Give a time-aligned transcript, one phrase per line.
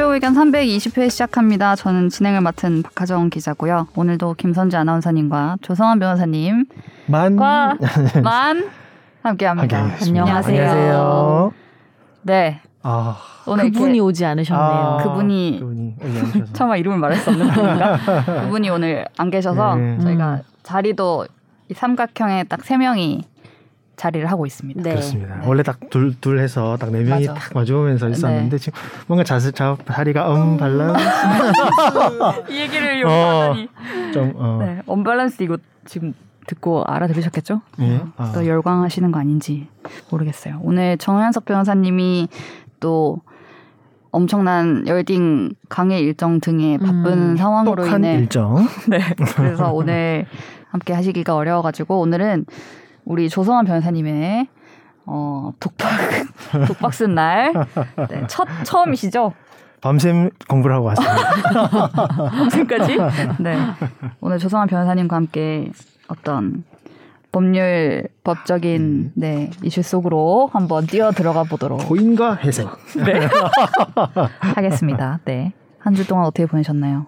[0.00, 1.76] 최종 의견 320회 시작합니다.
[1.76, 3.86] 저는 진행을 맡은 박하정 기자고요.
[3.94, 6.64] 오늘도 김선재 아나운서님과 조성환 변호사님
[7.04, 7.36] 만,
[8.24, 8.70] 만
[9.22, 9.76] 함께합니다.
[10.00, 10.22] 안녕하세요.
[10.62, 11.52] 안녕하세요.
[12.22, 12.62] 네.
[12.82, 14.64] 아, 오늘 그분이 이렇게, 오지 않으셨네요.
[14.66, 15.96] 아, 그분이, 그분이
[16.54, 17.98] 차마 이름을 말할 수 없는 분인가?
[18.44, 19.98] 그분이 오늘 안 계셔서 네.
[19.98, 20.42] 저희가 음.
[20.62, 21.26] 자리도
[21.68, 23.24] 이 삼각형에 딱 세 명이
[24.00, 24.80] 자리를 하고 있습니다.
[24.82, 24.90] 네.
[24.92, 25.36] 그렇습니다.
[25.36, 25.46] 네.
[25.46, 27.34] 원래 딱둘둘 해서 딱 네 명이 맞아.
[27.38, 28.12] 딱 마주보면서 네.
[28.12, 28.58] 있었는데 네.
[28.58, 31.04] 지금 뭔가 자세 자 자리가 언밸런스
[32.48, 34.58] 이 얘기를 요구하다니 어, 좀 어.
[34.62, 36.14] 네, 언밸런스 이거 지금
[36.46, 37.60] 듣고 알아들으셨겠죠?
[37.78, 38.00] 네.
[38.16, 38.32] 아.
[38.34, 39.68] 또 열광하시는 거 아닌지
[40.10, 40.60] 모르겠어요.
[40.62, 42.28] 오늘 정현석 변호사님이
[42.80, 43.20] 또
[44.12, 48.66] 엄청난 열딩 강의 일정 등의 바쁜 음, 상황으로 인해 일정.
[48.88, 48.98] 네.
[49.36, 50.24] 그래서 오늘
[50.70, 52.46] 함께 하시기가 어려워가지고 오늘은
[53.10, 54.46] 우리 조성환 변호사님의
[55.06, 55.88] 어, 독박
[56.68, 57.52] 독박 쓴 날.
[58.08, 59.32] 네, 첫 처음이시죠?
[59.80, 61.88] 밤샘 공부를 하고 왔습니다.
[62.28, 62.98] 밤샘까지?
[63.40, 63.56] 네.
[64.20, 65.72] 오늘 조성환 변호사님과 함께
[66.06, 66.62] 어떤
[67.32, 69.12] 법률 법적인 음.
[69.16, 72.68] 네 이슈 속으로 한번 뛰어 들어가 보도록 고인과 회생
[73.04, 73.26] 네
[74.40, 75.18] 하겠습니다.
[75.24, 75.52] 네.
[75.80, 77.06] 한 주 동안 어떻게 보내셨나요?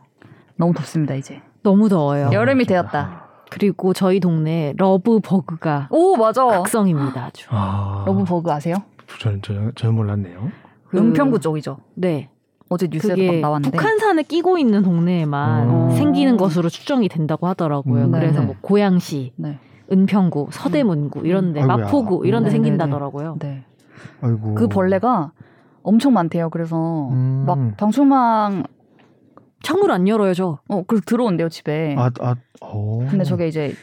[0.57, 1.43] 너무 덥습니다 이제.
[1.63, 2.31] 너무 더워요.
[2.33, 3.29] 여름이 되었다.
[3.53, 7.47] 그리고 저희 동네 love bug가 오 맞아 극성입니다 아주.
[7.51, 8.77] 아, love bug 아세요?
[9.21, 10.51] 저는 저, 저 몰랐네요.
[10.89, 11.77] 그, 은평구 쪽이죠.
[11.95, 12.31] 네.
[12.71, 15.91] 어제 뉴스에 나왔는데 북한산을 끼고 있는 동네에만 음.
[15.91, 18.05] 생기는 것으로 추정이 된다고 하더라고요.
[18.05, 18.13] 음.
[18.13, 18.47] 그래서 네.
[18.47, 19.59] 뭐 고양시, 네.
[19.93, 21.27] 은평구, 서대문구 음.
[21.27, 21.67] 이런데 음.
[21.67, 23.37] 마포구 이런데 네, 생긴다더라고요.
[23.39, 23.65] 네.
[24.23, 24.55] 아이고.
[24.55, 25.33] 그 벌레가
[25.83, 26.49] 엄청 많대요.
[26.49, 27.45] 그래서 음.
[27.47, 28.63] 막 방충망
[29.63, 30.59] 창문 안 열어요, 저.
[30.69, 31.95] 어, 그래서 들어온대요, 집에.
[31.99, 32.99] 아, 아, 오.
[33.09, 33.75] 근데 저게 이제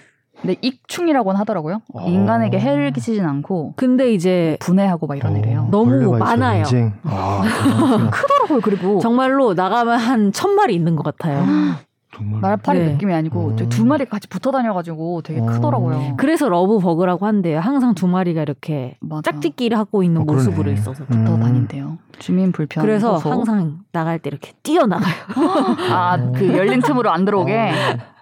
[0.41, 1.81] 네, 익충이라고는 하더라고요.
[1.95, 2.05] 아.
[2.05, 3.73] 인간에게 해를 끼치진 않고.
[3.75, 5.63] 근데 이제 분해하고 막 이런 애래요.
[5.63, 6.63] 어, 너무 많아요.
[7.03, 7.41] 아,
[8.11, 8.61] 크더라고요.
[8.61, 11.43] 그리고 정말로 나가면 한 천 마리 있는 것 같아요.
[12.15, 12.91] 정말 말파리 네.
[12.93, 13.69] 느낌이 아니고 음.
[13.69, 15.45] 두 마리 같이 붙어 다녀가지고 되게 음.
[15.45, 16.15] 크더라고요.
[16.17, 17.59] 그래서 love bug라고 한대요.
[17.59, 19.31] 항상 두 마리가 이렇게 맞아.
[19.31, 21.39] 짝짓기를 하고 있는 어, 모습으로 있어서 붙어 음.
[21.39, 21.97] 다닌대요.
[22.17, 22.83] 주민 불편.
[22.83, 23.31] 그래서 호소.
[23.31, 25.13] 항상 나갈 때 이렇게 뛰어나가요.
[25.93, 27.71] 아 그 열린 틈으로 안 들어오게.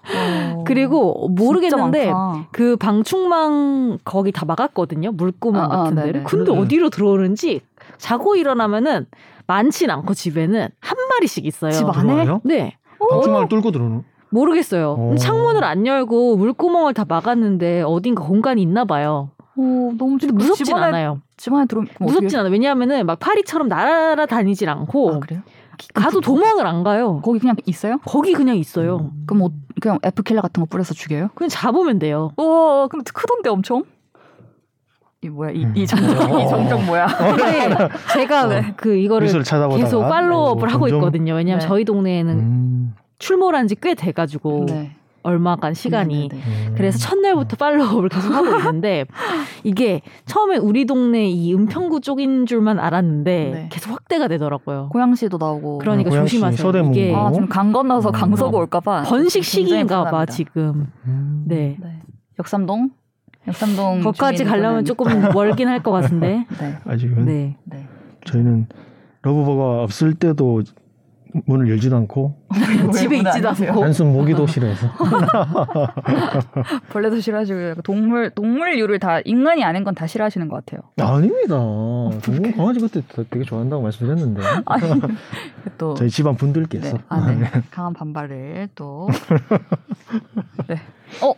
[0.10, 0.64] 어.
[0.66, 2.12] 그리고 모르겠는데
[2.52, 5.12] 그 방충망 거기 다 막았거든요.
[5.14, 6.24] 물구멍 아, 아 같은 아, 데를.
[6.24, 6.60] 근데 음.
[6.60, 7.62] 어디로 들어오는지
[7.98, 9.06] 자고 일어나면은
[9.48, 11.72] 많진 않고 집에는 한 마리씩 있어요.
[11.72, 12.26] 집 안에?
[12.44, 12.78] 네.
[13.00, 14.04] 방충망을 뚫고 들어오는?
[14.30, 14.94] 모르겠어요.
[14.94, 15.16] 오.
[15.16, 19.30] 창문을 안 열고 물구멍을 다 막았는데 어딘가 공간이 있나 봐요.
[19.56, 21.22] 오, 너무 근데 무섭진 집 안에, 않아요.
[21.38, 22.50] 집 안에 들어 무섭진 않아.
[22.50, 25.14] 왜냐하면은 막 파리처럼 날아다니질 않고.
[25.14, 25.42] 아, 그래요?
[25.94, 27.22] 가도 도망을 안 가요.
[27.24, 28.00] 거기 그냥 있어요?
[28.06, 28.98] 거기 그냥 있어요.
[29.14, 29.24] 음.
[29.26, 31.30] 그럼 뭐 그냥 에프킬러 같은 거 뿌려서 죽여요?
[31.36, 32.32] 그냥 잡으면 돼요.
[32.36, 33.84] 와, 그럼 크던데 엄청?
[35.22, 36.50] 이 뭐야 이, 이 정정 이 음.
[36.50, 37.08] 정정 뭐야?
[37.38, 37.70] 네,
[38.14, 38.74] 제가 네.
[38.78, 41.34] 그 이거를 계속 팔로우업을 어, 하고 있거든요.
[41.34, 41.68] 왜냐하면 네.
[41.68, 42.96] 저희 동네에는 음.
[43.18, 44.92] 출몰한 지 꽤 돼가지고 네.
[45.24, 46.74] 얼마간 시간이 음.
[46.78, 49.06] 그래서 첫날부터 팔로우업을 계속 하고 있는데
[49.64, 53.70] 이게 처음에 우리 동네 이 은평구 쪽인 줄만 알았는데 네.
[53.72, 54.90] 계속 확대가 되더라고요.
[54.92, 56.58] 고양시도 나오고 그러니까 고양시, 조심하세요.
[56.64, 56.98] 서대문구.
[56.98, 60.92] 이게 아, 지금 강 건너서 강서구 올까봐 번식 시기인가 봐 지금.
[61.48, 61.76] 네.
[61.82, 62.02] 네.
[62.40, 62.92] 역삼동
[63.48, 66.46] 역삼동 거기까지 가려면 조금 멀긴 할 것 같은데.
[66.60, 66.78] 네.
[66.86, 67.26] 아직은.
[67.26, 67.56] 네.
[67.64, 67.88] 네.
[68.26, 68.68] 저희는
[69.22, 70.64] 러브버가 없을 때도
[71.46, 72.36] 문을 열지도 않고
[72.94, 74.88] 집에 있지도 않고 단순 모기도 싫어해서
[76.90, 80.82] 벌레도 싫어하시고 동물 동물류를 다 인간이 아닌 건 다 싫어하시는 것 같아요.
[81.00, 81.56] 아닙니다.
[82.24, 84.84] 동물 강아지 그때 되게 좋아한다고 말씀드렸는데 아니,
[85.78, 87.04] 또 저희 집안 분들께서 네.
[87.10, 87.50] 아, 네.
[87.72, 89.10] 강한 반발을 또
[90.68, 90.76] 네.
[91.24, 91.34] 어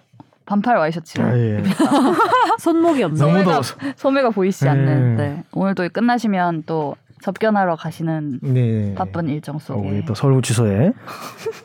[0.50, 1.22] 반팔 와이셔츠.
[1.22, 1.64] 아, 예.
[2.58, 3.20] 손목이 없는.
[3.20, 3.76] 너무 더워서.
[3.96, 5.16] 소매가 보이지 않는.
[5.16, 5.30] 네.
[5.30, 5.44] 네.
[5.52, 8.96] 오늘 또 끝나시면 또 접견하러 가시는 네.
[8.96, 10.94] 바쁜 일정 속에 어, 또 서울구치소에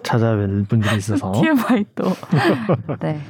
[0.02, 2.12] 찾아뵐 분들이 있어서 TMI 또.
[3.00, 3.20] 네.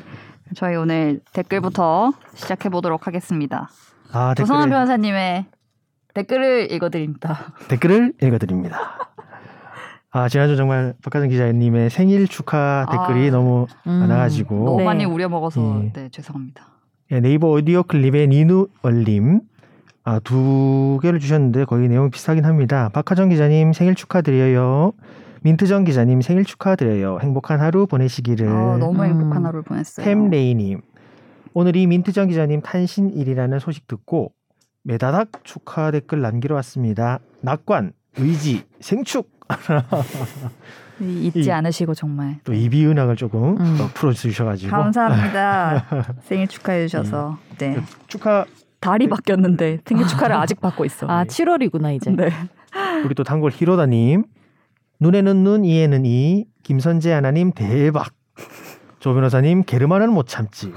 [0.57, 3.71] 저희 오늘 댓글부터 시작해 보도록 하겠습니다.
[4.11, 5.45] 아, 조성환 변호사님의
[6.15, 7.53] 댓글을 읽어드립니다.
[7.69, 8.99] 댓글을 읽어드립니다.
[10.17, 14.65] 아, 지난주 정말 박하정 기자님의 생일 축하 댓글이 아, 너무 음, 많아가지고.
[14.65, 14.85] 너무 네.
[14.85, 15.93] 많이 우려먹어서, 네.
[15.93, 16.69] 네, 죄송합니다.
[17.11, 19.41] 네, 네이버 오디오 클립의 니누얼님.
[20.05, 22.91] 아, 두 개를 주셨는데 거의 내용 비슷하긴 합니다.
[22.93, 24.93] 박하정 기자님 생일 축하드려요.
[25.43, 27.19] 민트정 기자님 생일 축하드려요.
[27.21, 28.47] 행복한 하루 보내시기를.
[28.49, 29.47] 아, 너무 행복한 음.
[29.47, 30.07] 하루를 보냈어요.
[30.07, 30.81] 템레이님.
[31.55, 34.31] 오늘 이 민트정 기자님 탄신일이라는 소식 듣고
[34.85, 37.19] 메다닥 축하 댓글 남기러 왔습니다.
[37.41, 39.34] 낙관, 의지, 생축
[41.01, 43.79] 잊지 않으시고 정말 또 이비 은학을 조금 음.
[43.95, 45.87] 풀어주셔가지고 감사합니다.
[46.25, 47.77] 생일 축하해 주셔서 네.
[47.77, 48.45] 네 축하
[48.81, 51.07] 달이 바뀌었는데 생일 축하를 아직 받고 있어.
[51.09, 52.11] 아 7월이구나 이제.
[52.11, 52.31] 네.
[53.05, 54.25] 우리 또 단골 히로다님
[55.01, 56.47] 눈에는 눈, 이에는 이.
[56.63, 58.13] 김선재 하나님 대박.
[59.01, 60.73] 조 변호사님 게르만은 못 참지.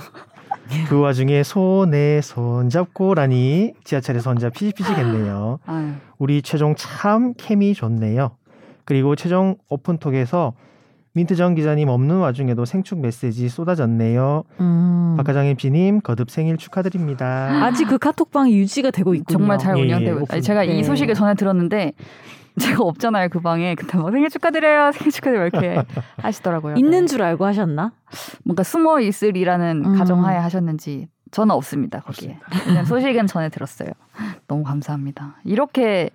[0.90, 5.60] 그 와중에 손에 손 잡고라니 지하철에서 혼자 피식피식했네요.
[6.18, 8.32] 우리 최종 참 케미 좋네요.
[8.88, 10.54] 그리고 최종 오픈톡에서
[11.12, 14.44] 민트정 기자님 없는 와중에도 생축 메시지 쏟아졌네요.
[14.62, 15.16] 음.
[15.18, 17.66] 박하장 MC님 거듭 생일 축하드립니다.
[17.66, 19.38] 아직 그 카톡방이 유지가 되고 있군요.
[19.38, 20.42] 정말 잘 운영되고 예, 예.
[20.42, 20.78] 제가 네.
[20.78, 21.92] 이 소식을 전해 들었는데
[22.60, 25.76] 제가 없잖아요 그 방에 근데 막 생일 축하드려요 생일 축하드려요 이렇게
[26.24, 26.76] 하시더라고요.
[26.78, 27.06] 있는 네.
[27.08, 27.92] 줄 알고 하셨나?
[28.46, 29.98] 뭔가 숨어 있으리라는 음.
[29.98, 32.40] 가정하에 하셨는지 저는 없습니다 거기에.
[32.64, 33.90] 그냥 소식은 전해 들었어요.
[34.48, 35.36] 너무 감사합니다.
[35.44, 36.10] 이렇게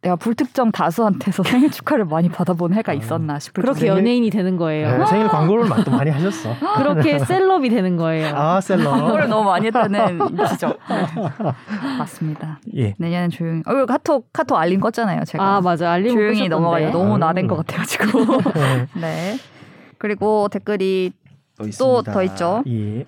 [0.00, 2.94] 내가 불특정 다수한테서 생일 축하를 많이 받아본 해가 아.
[2.94, 3.96] 있었나 싶을 그렇게 생일...
[3.96, 4.98] 연예인이 되는 거예요.
[4.98, 6.54] 네, 생일 광고를 또 많이 하셨어.
[6.78, 8.34] 그렇게 셀럽이 되는 거예요.
[8.36, 8.92] 아 셀럽.
[8.92, 10.18] 광고를 너무 많이 했다는
[10.50, 10.78] 지적.
[10.88, 11.22] 네.
[11.98, 12.60] 맞습니다.
[12.76, 12.94] 예.
[12.98, 13.62] 내년엔 조용히.
[13.66, 15.26] 어, 카톡 카톡 알림 껐잖아요.
[15.26, 15.56] 제가.
[15.56, 16.90] 아 맞아 알림 조용히 넘어가요.
[16.92, 17.18] 너무 아.
[17.18, 18.36] 나댄 것 같아가지고.
[18.54, 18.86] 네.
[19.00, 19.38] 네.
[19.98, 21.12] 그리고 댓글이
[21.80, 22.62] 또 더 있죠.
[22.68, 23.04] 예.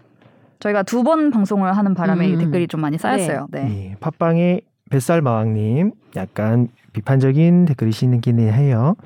[0.59, 2.39] 저희가 두 번 방송을 하는 바람에 음.
[2.39, 3.47] 댓글이 좀 많이 쌓였어요.
[3.53, 3.63] 네.
[3.63, 3.91] 네.
[3.93, 3.97] 예.
[4.01, 4.61] 팟빵에
[4.91, 8.97] 뱃살마왕님 약간 비판적인 댓글이시긴 해요.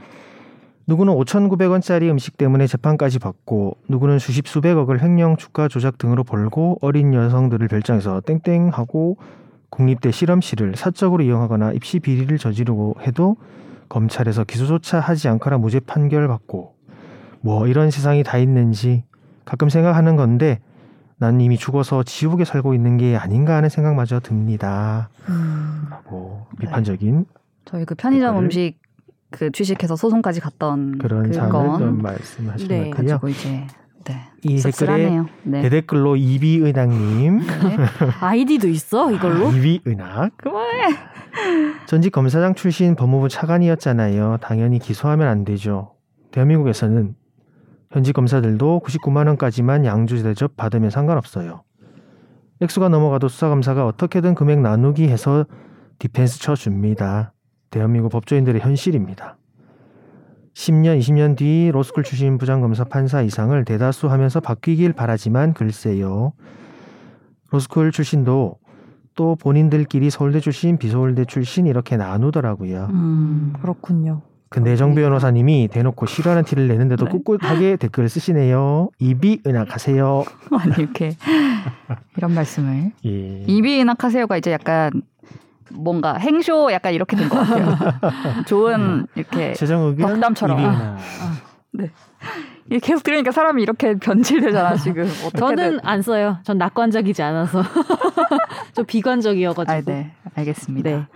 [0.87, 7.15] 누구는 5,900원짜리 음식 때문에 재판까지 받고 누구는 수십 수백억을 횡령 주가 조작 등으로 벌고 어린
[7.15, 9.17] 여성들을 별장에서 땡땡하고
[9.71, 13.37] 국립대 실험실을 사적으로 이용하거나 입시 비리를 저지르고 해도
[13.89, 16.75] 검찰에서 기소조차 하지 않거나 무죄 판결 받고
[17.41, 19.05] 뭐 이런 세상이 다 있는지
[19.45, 20.61] 가끔 생각하는 건데
[21.17, 25.09] 난 이미 죽어서 지옥에 살고 있는 게 아닌가 하는 생각마저 듭니다.
[25.29, 25.87] 음.
[25.91, 27.44] 라고 비판적인 네.
[27.65, 28.39] 저희 그 편의점.
[28.39, 28.79] 음식
[29.31, 32.91] 그 취식해서 소송까지 갔던 그런 사안을 말씀하신 네.
[32.91, 33.31] 것 같고요.
[33.33, 33.67] 이제
[34.05, 34.21] 네.
[34.43, 35.63] 이 댓글에 네.
[35.63, 37.47] 대댓글로 이비은학님 네.
[38.21, 40.95] 아이디도 있어 이걸로 이비은학 그만해
[41.87, 44.39] 전직 검사장 출신 법무부 차관이었잖아요.
[44.41, 45.95] 당연히 기소하면 안 되죠.
[46.31, 47.15] 대한민국에서는
[47.91, 51.63] 현직 검사들도 99만 원까지만 양주 대접 받으면 상관없어요.
[52.61, 55.45] 액수가 넘어가도 수사검사가 어떻게든 금액 나누기 해서
[55.99, 57.34] 디펜스 쳐줍니다.
[57.75, 59.37] 대한민국 법조인들의 현실입니다.
[60.55, 66.35] 10년, 20년 뒤 로스쿨 출신 부장검사 판사 이상을 대다수 하면서 바뀌길 바라지만 글쎄요.
[67.51, 68.59] 로스쿨 출신도
[69.17, 72.87] 또 본인들끼리 서울대 출신, 비서울대 출신 이렇게 나누더라고요.
[72.93, 74.23] 음, 그렇군요.
[74.51, 77.11] 근데 정 변호사님이 대놓고 싫어하는 티를 내는데도 네.
[77.11, 78.91] 꿋꿋하게 댓글을 쓰시네요.
[79.01, 80.25] 입이 은학하세요.
[80.53, 81.17] 아니 이렇게
[82.17, 83.43] 이런 말씀을 예.
[83.49, 85.03] 입이 은학하세요가 이제 약간
[85.71, 87.77] 뭔가 행쇼 약간 이렇게 된 것 같아요.
[88.47, 90.59] 좋은 이렇게 덕담처럼.
[90.65, 90.97] 아,
[91.73, 91.91] 네.
[92.83, 95.07] 계속 들으니까 사람이 이렇게 변질되잖아 지금.
[95.37, 96.39] 저는 안 써요.
[96.45, 97.63] 전 낙관적이지 않아서
[98.75, 99.73] 좀 비관적이어가지고.
[99.73, 100.91] 아, 네, 알겠습니다.
[100.91, 101.07] 네.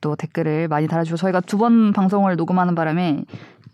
[0.00, 3.22] 또 댓글을 많이 달아주고 저희가 두 번 방송을 녹음하는 바람에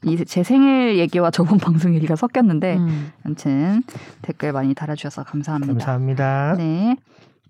[0.05, 3.13] 이제 생일 얘기와 저번 방송 얘기가 섞였는데 음.
[3.25, 3.83] 아무튼
[4.23, 5.73] 댓글 많이 달아주셔서 감사합니다.
[5.73, 6.55] 감사합니다.
[6.59, 6.97] 네.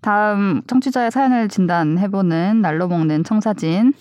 [0.01, 3.93] 다음 청취자의 사연을 진단해보는 날로 먹는 청사진.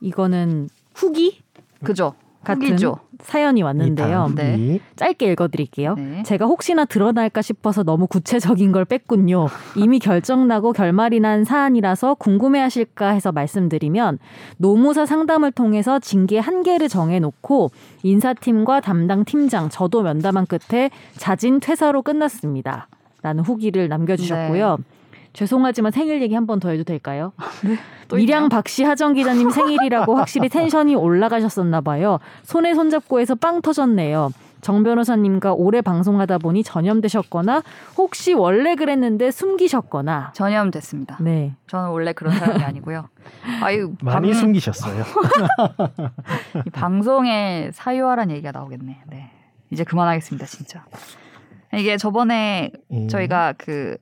[0.00, 1.42] 이거는 후기?
[1.84, 2.14] 그죠.
[2.44, 2.98] 같은 후기죠.
[3.22, 4.32] 사연이 왔는데요.
[4.34, 4.80] 네.
[4.96, 5.94] 짧게 읽어드릴게요.
[5.94, 6.22] 네.
[6.24, 9.48] 제가 혹시나 드러날까 싶어서 너무 구체적인 걸 뺐군요.
[9.76, 14.18] 이미 결정나고 결말이 난 사안이라서 궁금해하실까 해서 말씀드리면
[14.58, 17.70] 노무사 상담을 통해서 징계 한계를 정해놓고
[18.02, 22.88] 인사팀과 담당 팀장 저도 면담한 끝에 자진 퇴사로 끝났습니다.
[23.22, 24.76] 라는 후기를 남겨주셨고요.
[24.78, 24.84] 네.
[25.32, 27.32] 죄송하지만 생일 얘기 한 번 더 해도 될까요?
[27.64, 27.76] 네.
[28.14, 32.18] 미량 박씨 하정 기자님 생일이라고 확실히 텐션이 올라가셨었나 봐요.
[32.42, 34.30] 손에 손잡고 해서 빵 터졌네요.
[34.60, 37.62] 정 변호사님과 오래 방송하다 보니 전염되셨거나
[37.96, 41.16] 혹시 원래 그랬는데 숨기셨거나 전염됐습니다.
[41.20, 43.08] 네, 저는 원래 그런 사람이 아니고요.
[43.60, 44.38] 아유 많이 방...
[44.40, 45.02] 숨기셨어요.
[46.66, 49.00] 이 방송에 사유화란 얘기가 나오겠네.
[49.08, 49.30] 네,
[49.70, 50.84] 이제 그만하겠습니다, 진짜.
[51.74, 53.08] 이게 저번에 음.
[53.08, 53.96] 저희가 그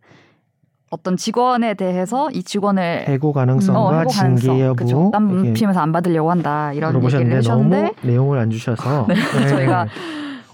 [0.91, 5.11] 어떤 직원에 대해서 이 직원을 해고 가능성과 어, 해고 징계 여부 그쵸?
[5.13, 9.15] 딴 피임에서 안 받으려고 한다 이런 얘기를 하셨는데 너무 내용을 안 주셔서 네.
[9.15, 9.49] 네.
[9.49, 9.87] 저희가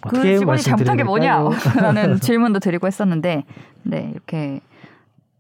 [0.03, 3.45] 그 직원이 잘못한 게 뭐냐라는 질문도 드리고 했었는데
[3.83, 4.61] 네 이렇게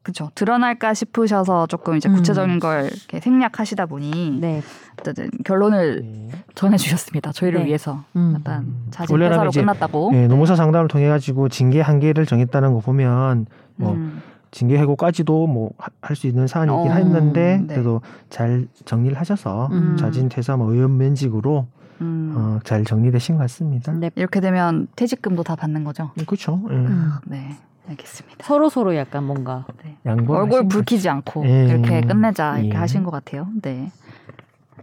[0.02, 2.58] 그렇죠 드러날까 싶으셔서 조금 이제 구체적인 음.
[2.58, 4.62] 걸 이렇게 생략하시다 보니 네.
[4.98, 6.28] 어쨌든 결론을 네.
[6.54, 7.66] 전해주셨습니다 저희를 네.
[7.66, 8.34] 위해서 음.
[8.38, 13.92] 약간 자진 회사로 끝났다고 네, 노무사 상담을 통해 가지고 징계 한계를 정했다는 거 보면 뭐
[13.92, 14.22] 음.
[14.50, 17.74] 징계 해고까지도 뭐 할 수 있는 사안이긴 어, 했는데 네.
[17.74, 18.00] 그래도
[18.30, 19.96] 잘 정리를 하셔서 음.
[19.98, 21.66] 자진 퇴사 뭐 의원 면직으로
[22.00, 22.34] 음.
[22.36, 23.92] 어, 잘 정리되신 것 같습니다.
[23.92, 24.10] 네.
[24.14, 26.10] 이렇게 되면 퇴직금도 다 받는 거죠?
[26.16, 26.60] 네, 그렇죠.
[26.68, 26.74] 네.
[26.74, 27.12] 음.
[27.26, 27.56] 네.
[27.88, 28.44] 알겠습니다.
[28.44, 29.96] 서로 서로 약간 뭔가 네.
[30.04, 31.66] 얼굴 붉히지 않고 예.
[31.68, 32.78] 이렇게 끝내자 이렇게 예.
[32.78, 33.46] 하신 것 같아요.
[33.62, 33.92] 네.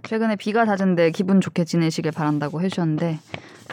[0.04, 3.20] 최근에 비가 잦은데 기분 좋게 지내시길 바란다고 해주셨는데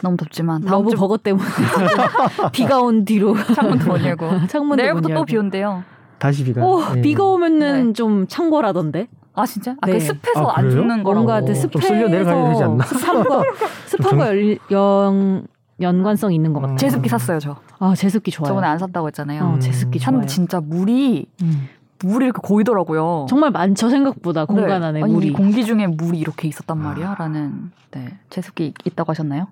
[0.01, 1.45] 너무 덥지만 다음 주 버거 때문에
[2.53, 5.83] 비가 온 뒤로 창문도 못 열고 창문 내일부터 또 비 온대요.
[6.17, 6.63] 다시 비가.
[6.63, 7.01] 오, 예.
[7.01, 7.93] 비가 오면은 네.
[7.93, 9.07] 좀 창궐하던데.
[9.33, 9.71] 아 진짜?
[9.81, 9.93] 아, 그 네.
[9.97, 11.13] 그 습해서 아, 안 죽는 거라고.
[11.25, 12.83] 뭔가 그 습해서 쓸려 내려가야 되지 않나?
[12.85, 13.43] 습함과
[13.87, 14.27] 습함과
[14.71, 15.47] 연
[15.79, 16.77] 연관성 있는 것 같아요.
[16.77, 17.55] 제습기 샀어요 저.
[17.79, 18.49] 아 제습기 좋아요.
[18.49, 19.43] 저번에 안 샀다고 했잖아요.
[19.55, 20.25] 어, 제습기 좋아요.
[20.27, 21.67] 진짜 물이 음.
[22.03, 23.25] 물이 이렇게 고이더라고요.
[23.29, 24.53] 정말 많죠 생각보다 네.
[24.53, 25.33] 공간 안에 아니, 물이.
[25.33, 29.47] 공기 중에 물이 이렇게 있었단 말이야라는 네 제습기 있다고 하셨나요?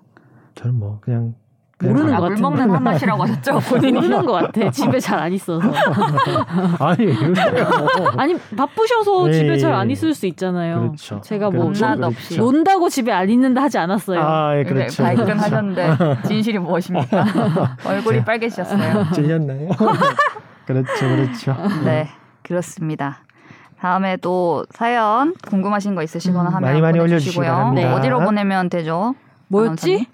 [0.54, 1.34] 저는 뭐 그냥
[1.82, 2.42] 모르는 아, 것 같은데.
[2.42, 3.58] 물 먹는 한 맛이라고 하셨죠?
[3.70, 4.70] 본인이 모르는 것 같아.
[4.70, 5.66] 집에 잘 안 있어서.
[6.78, 7.06] 아니
[8.18, 9.32] 아니 바쁘셔서 네.
[9.32, 10.80] 집에 잘 안 있을 수 있잖아요.
[10.80, 11.20] 그렇죠.
[11.22, 11.86] 제가 뭐 그렇죠.
[12.04, 14.20] 없이 논다고 집에 안 있는다 하지 않았어요.
[14.20, 15.02] 아, 예, 그렇죠.
[15.02, 15.96] 발끈하셨는데
[16.28, 17.24] 진실이 무엇입니까?
[17.86, 19.12] 얼굴이 빨개지셨어요.
[19.14, 19.70] 질렸나요?
[20.66, 21.56] 그렇죠, 그렇죠.
[21.84, 22.08] 네,
[22.50, 23.18] 그렇습니다.
[23.78, 27.72] 다음에 또 사연 궁금하신 거 있으시거나 음, 하면 많이 많이 올려주시고요.
[27.74, 27.84] 네.
[27.84, 29.14] 어디로 보내면 되죠?
[29.46, 30.06] 뭐였지?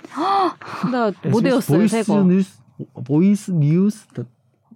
[0.92, 1.88] 나 못 외웠어요.
[1.88, 2.22] 새 거.
[2.22, 2.60] 뉴스,
[3.06, 4.06] voice news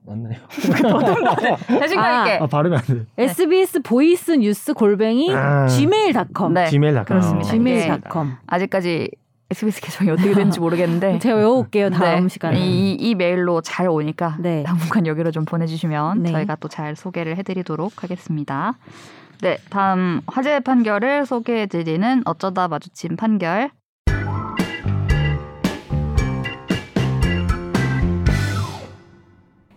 [0.06, 0.38] 맞나요?
[1.68, 2.38] 자신감 있게.
[2.42, 3.06] 아, 발음이 안 돼.
[3.18, 6.54] SBS voice news 골뱅이 아, gmail.com.
[6.54, 6.64] 네.
[6.70, 7.04] gmail.com.
[7.04, 7.50] 그렇습니다.
[7.50, 8.36] gmail.com.
[8.46, 9.10] 아직까지
[9.50, 12.28] SBS 계정이 어떻게 되는지 모르겠는데 제가 외워올게요 다음 네.
[12.28, 14.62] 시간에 이, 이 메일로 잘 오니까 네.
[14.62, 16.32] 당분간 여기로 좀 보내주시면 네.
[16.32, 18.74] 저희가 또 잘 소개를 해드리도록 하겠습니다.
[19.40, 23.70] 네 다음 화제 판결을 소개해드리는 어쩌다 마주친 판결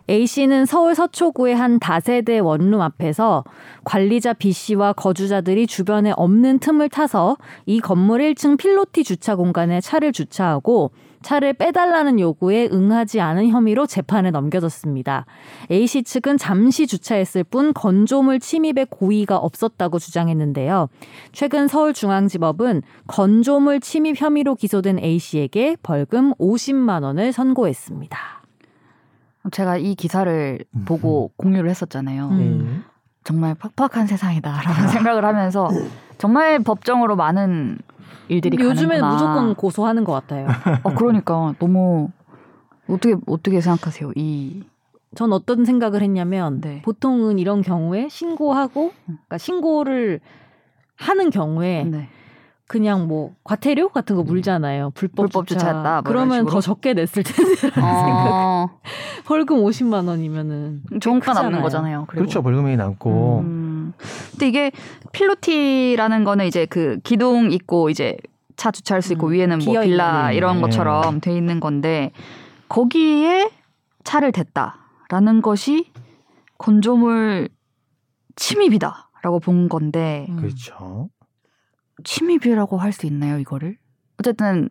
[0.09, 3.45] A씨는 서울 서초구의 한 다세대 원룸 앞에서
[3.85, 10.91] 관리자 B씨와 거주자들이 주변에 없는 틈을 타서 이 건물 1층 필로티 주차 공간에 차를 주차하고
[11.21, 15.25] 차를 빼달라는 요구에 응하지 않은 혐의로 재판에 넘겨졌습니다.
[15.71, 20.89] A씨 측은 잠시 주차했을 뿐 건조물 침입의 고의가 없었다고 주장했는데요.
[21.31, 28.42] 최근 서울중앙지법은 건조물 침입 혐의로 기소된 A씨에게 벌금 50만 원을 선고했습니다.
[29.51, 30.85] 제가 이 기사를 음.
[30.85, 32.29] 보고 공유를 했었잖아요.
[32.29, 32.83] 음.
[33.23, 35.69] 정말 팍팍한 세상이다라는 생각을 하면서
[36.17, 37.77] 정말 법정으로 많은
[38.27, 39.13] 일들이 요즘에 가는구나.
[39.13, 40.47] 무조건 고소하는 것 같아요.
[40.83, 42.09] 어, 그러니까 너무
[42.87, 44.11] 어떻게 어떻게 생각하세요?
[44.15, 44.63] 이
[45.15, 46.81] 전 어떤 생각을 했냐면 네.
[46.81, 50.19] 보통은 이런 경우에 신고하고 그러니까 신고를
[50.95, 52.09] 하는 경우에 네.
[52.67, 54.91] 그냥 뭐 과태료 같은 거 물잖아요.
[54.95, 55.59] 불법, 불법 주차.
[55.59, 55.93] 주차했다.
[55.93, 58.03] 뭐 그러면 더 적게 냈을 텐데라는 어.
[58.05, 58.79] 생각.
[59.25, 62.05] 벌금 50만 원이면은 종가 남는 거잖아요.
[62.07, 62.23] 그리고.
[62.23, 62.41] 그렇죠.
[62.41, 63.39] 벌금이 남고.
[63.41, 63.93] 음.
[64.31, 64.71] 근데 이게
[65.11, 68.17] 필로티라는 거는 이제 그 기둥 있고 이제
[68.55, 69.33] 차 주차할 수 있고 음.
[69.33, 72.11] 위에는 뭐 빌라 이런 것처럼 돼 있는 건데
[72.69, 73.51] 거기에
[74.03, 75.91] 차를 댔다라는 것이
[76.57, 77.49] 건조물
[78.35, 80.27] 침입이다라고 본 건데.
[80.29, 80.37] 음.
[80.37, 81.09] 그렇죠.
[82.03, 83.77] 침입이라고 할 수 있나요, 이거를?
[84.19, 84.69] 어쨌든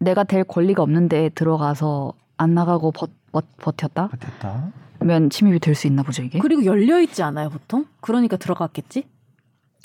[0.00, 4.08] 내가 될 권리가 없는데 들어가서 안 나가고 버, 버, 버텼다?
[4.08, 4.72] 버텼다.
[5.00, 6.38] 면 침입이 될 수 있나 보죠, 이게?
[6.38, 7.86] 그리고 열려 있지 않아요, 보통?
[8.00, 9.04] 그러니까 들어갔겠지?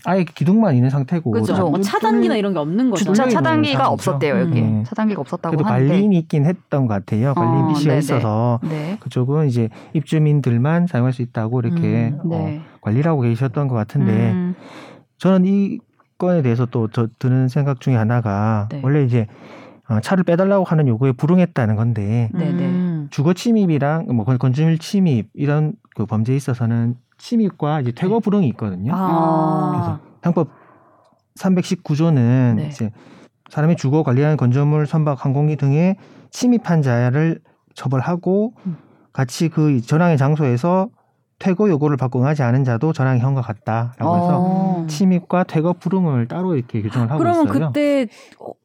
[0.05, 1.69] 아예 기둥만 있는 상태고 그렇죠.
[1.69, 3.03] 뭐 차단기나 이런 게 없는 거죠.
[3.03, 4.61] 주차 차단기가 없었대요 여기.
[4.61, 4.85] 음.
[4.85, 5.89] 차단기가 없었다고 그래도 하는데.
[5.91, 7.33] 관리인이 있긴 했던 것 같아요.
[7.33, 7.95] 관리인 어, PC가.
[7.97, 8.95] 있어서 네.
[9.01, 12.61] 그쪽은 이제 입주민들만 사용할 수 있다고 이렇게 음, 네.
[12.63, 14.55] 어, 관리를 하고 계셨던 것 같은데 음.
[15.17, 15.79] 저는 이
[16.19, 18.81] 건에 대해서 또 저 드는 생각 중에 하나가 네.
[18.83, 19.25] 원래 이제
[19.89, 22.51] 어, 차를 빼달라고 하는 요구에 불응했다는 건데 네네.
[22.51, 22.65] 네.
[22.65, 23.07] 음.
[23.09, 28.19] 주거 침입이랑 뭐 건축물 침입 이런 그 범죄에 있어서는 침입과 이제 퇴거 네.
[28.23, 28.91] 불응이 있거든요.
[28.93, 29.71] 아.
[29.71, 30.49] 그래서 형법
[31.39, 32.67] 319조는 네.
[32.67, 32.91] 이제
[33.49, 35.95] 사람이 주거 관리하는 건축물 선박 항공기 등에
[36.29, 37.39] 침입한 자를
[37.73, 38.77] 처벌하고 음.
[39.11, 40.89] 같이 그 전항의 장소에서
[41.39, 44.85] 퇴거 요구를 받고 응하지 않은 자도 전항의 형과 같다라고 해서 어.
[44.87, 47.53] 침입과 퇴거 불응을 따로 이렇게 규정을 하고 그러면 있어요.
[47.53, 48.07] 그러면 그때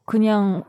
[0.05, 0.65] 그냥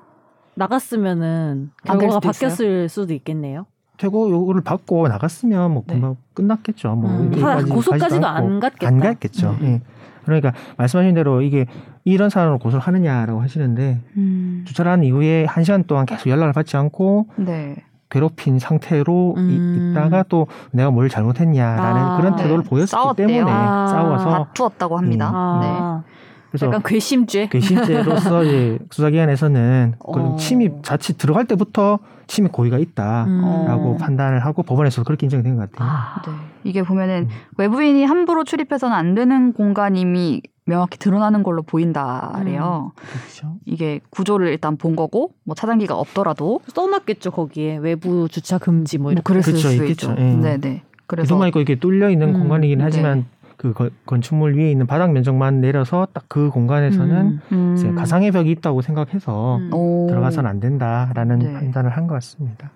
[0.54, 3.66] 나갔으면은 결과가 바뀌었을 수도 있겠네요.
[3.98, 6.18] 퇴거 요구를 받고 나갔으면 뭐 금방 네.
[6.34, 6.96] 끝났겠죠.
[6.96, 8.88] 뭐 음, 고소까지도 안 갔겠다.
[8.88, 9.58] 안 갔겠죠.
[9.62, 9.66] 음.
[9.66, 9.82] 예.
[10.26, 11.66] 그러니까 말씀하신 대로 이게
[12.04, 14.64] 이런 사안으로 고소를 하느냐라고 하시는데 음.
[14.68, 17.76] 주차를 한 이후에 한 시간 동안 계속 연락을 받지 않고 네.
[18.10, 19.92] 괴롭힌 상태로 음.
[19.94, 22.70] 있다가 또 내가 뭘 잘못했냐라는 아, 그런 태도를 네.
[22.70, 23.28] 보였기 싸웠대요.
[23.28, 25.30] 때문에 아, 싸워서 다투었다고 합니다.
[25.30, 25.36] 음.
[25.36, 26.04] 아.
[26.06, 26.12] 네.
[26.52, 27.50] 그래서 약간 괘씸죄.
[27.50, 30.36] 괘씸죄로서 이제 수사기관에서는 어.
[30.38, 33.98] 침입 자칫 들어갈 때부터 침입 고의가 있다라고 음.
[33.98, 35.90] 판단을 하고 법원에서 그렇게 인정된 것 같아요.
[35.90, 36.32] 아, 네.
[36.64, 37.30] 이게 보면은 음.
[37.58, 42.92] 외부인이 함부로 출입해서는 안 되는 공간임이 명확히 드러나는 걸로 보인다래요.
[42.96, 43.02] 음.
[43.02, 43.58] 그렇죠.
[43.66, 49.12] 이게 구조를 일단 본 거고 뭐 차단기가 없더라도 써놨겠죠 거기에 외부 주차 금지 뭐, 뭐
[49.12, 50.12] 이렇게 뭐 그랬을 그렇죠, 수 있겠죠.
[50.12, 50.22] 있죠.
[50.22, 50.36] 예.
[50.36, 50.84] 네네.
[51.08, 53.26] 그래서 이동만 있고 이렇게 뚫려 있는 음, 공간이긴 하지만 네.
[53.58, 53.74] 그
[54.06, 57.96] 건축물 위에 있는 바닥 면적만 내려서 딱 그 공간에서는 음, 음.
[57.96, 59.70] 가상의 벽이 있다고 생각해서 음.
[60.08, 61.54] 들어가서는 안 된다라는 네.
[61.54, 62.72] 판단을 한 것 같습니다.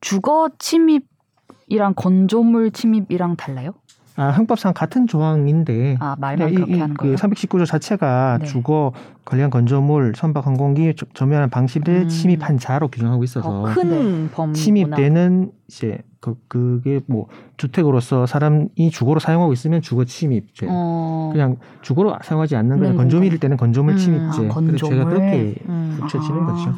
[0.00, 3.72] 주거 침입이랑 건조물 침입이랑 달라요?
[4.16, 7.16] 아, 형법상 같은 조항인데 아, 말만 그렇게 하는 그 거예요?
[7.16, 8.46] 그 319조 자체가 네.
[8.46, 8.92] 주거
[9.24, 12.08] 관련 건조물, 선박, 항공기 점유하는 방식을 음.
[12.08, 14.52] 침입한 자로 규정하고 있어서 어, 큰 범.
[14.52, 20.66] 침입되는 이제 그 그게 뭐 주택으로서 사람이 주거로 사용하고 있으면 주거 침입죄.
[20.68, 21.30] 어.
[21.32, 23.98] 그냥 주거로 사용하지 않는 그냥 건조물일 때는 건조물 음.
[23.98, 24.46] 침입죄.
[24.46, 24.66] 아, 건조물.
[24.66, 25.98] 그래서 제가 그렇게 음.
[26.00, 26.46] 붙여지는 아.
[26.46, 26.74] 거죠.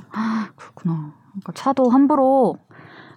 [0.56, 1.12] 그렇구나.
[1.32, 2.56] 그러니까 차도 함부로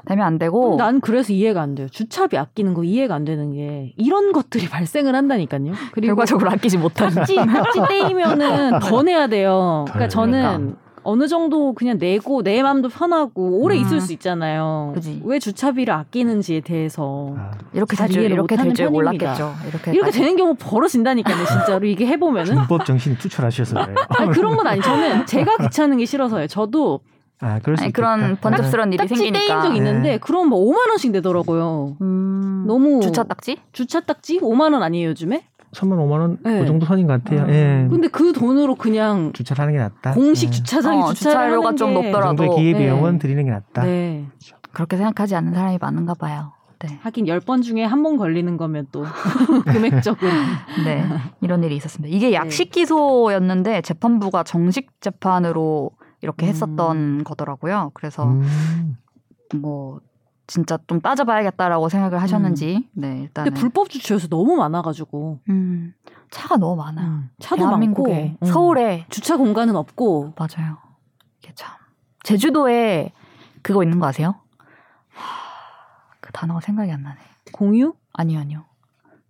[0.05, 0.75] 되면 안 되고.
[0.77, 1.87] 난 그래서 이해가 안 돼요.
[1.89, 5.73] 주차비 아끼는 거 이해가 안 되는 게 이런 것들이 발생을 한다니까요.
[5.91, 7.17] 그리고 결과적으로 아끼지 못하는.
[7.17, 9.85] 합지 합지 떼이면은 더 내야 돼요.
[9.89, 10.75] 그러니까 저는.
[11.07, 13.81] 어느 정도 그냥 내고 내 마음도 편하고 오래 음.
[13.81, 14.91] 있을 수 있잖아요.
[14.95, 15.21] 그치.
[15.23, 17.51] 왜 주차비를 아끼는지에 대해서 아.
[17.73, 19.53] 이렇게 잘 이해를 이렇게 될줄 몰랐겠죠.
[19.69, 21.45] 이렇게 이렇게 되는 경우 벌어진다니까요.
[21.45, 23.95] 진짜로 이게 해보면은 준법 정신 투철하셔서 그래요.
[24.09, 24.81] 아니, 그런 건 아니.
[24.81, 26.47] 저는 제가 귀찮은 게 싫어서요.
[26.47, 27.01] 저도
[27.41, 29.39] 아, 그럴 수 아니, 그런 번잡스러운 일이 생기니까.
[29.39, 30.17] 떼인 적 있는데 네.
[30.17, 31.97] 그럼 뭐 5만 원씩 내더라고요.
[32.01, 33.57] 음, 너무 주차 딱지?
[33.73, 35.43] 주차 딱지 5만 원 아니에요 요즘에?
[35.73, 36.37] 3만 5만 원?
[36.43, 36.59] 네.
[36.61, 37.41] 그 정도 선인 것 같아요.
[37.43, 37.49] 음.
[37.49, 37.87] 예.
[37.89, 40.13] 근데 그 돈으로 그냥 주차를 하는 게 낫다.
[40.13, 40.51] 공식 예.
[40.51, 43.19] 주차장에 어, 주차료가 좀 높더라도 그 기회 비용은 네.
[43.19, 43.83] 드리는 게 낫다.
[43.83, 44.25] 네.
[44.29, 44.55] 그렇죠.
[44.71, 46.53] 그렇게 생각하지 않는 사람이 많은가 봐요.
[46.79, 46.97] 네.
[47.01, 49.03] 하긴 10번 중에 한 번 걸리는 거면 또
[49.65, 50.29] 금액적으로
[50.85, 51.03] 네.
[51.41, 52.15] 이런 일이 있었습니다.
[52.15, 55.91] 이게 약식 기소였는데 재판부가 정식 재판으로
[56.25, 57.23] 이렇게 했었던 음.
[57.23, 57.91] 거더라고요.
[57.93, 58.97] 그래서 음.
[59.61, 60.01] 뭐
[60.47, 62.77] 진짜 좀 따져봐야겠다라고 생각을 하셨는지.
[62.77, 62.89] 음.
[62.93, 63.45] 네, 일단.
[63.45, 65.39] 근데 불법 주차요소 너무 많아가지고.
[65.49, 65.93] 음.
[66.31, 67.07] 차가 너무 많아요.
[67.07, 67.29] 음.
[67.39, 68.37] 차도 많고 음.
[68.43, 70.33] 서울에 주차 공간은 없고.
[70.35, 70.77] 맞아요.
[71.39, 71.71] 이게 참
[72.23, 73.13] 제주도에
[73.61, 74.35] 그거 있는 거 아세요?
[75.09, 75.35] 하,
[76.19, 77.19] 그 단어가 생각이 안 나네.
[77.53, 77.93] 공유?
[78.13, 78.65] 아니요, 아니요.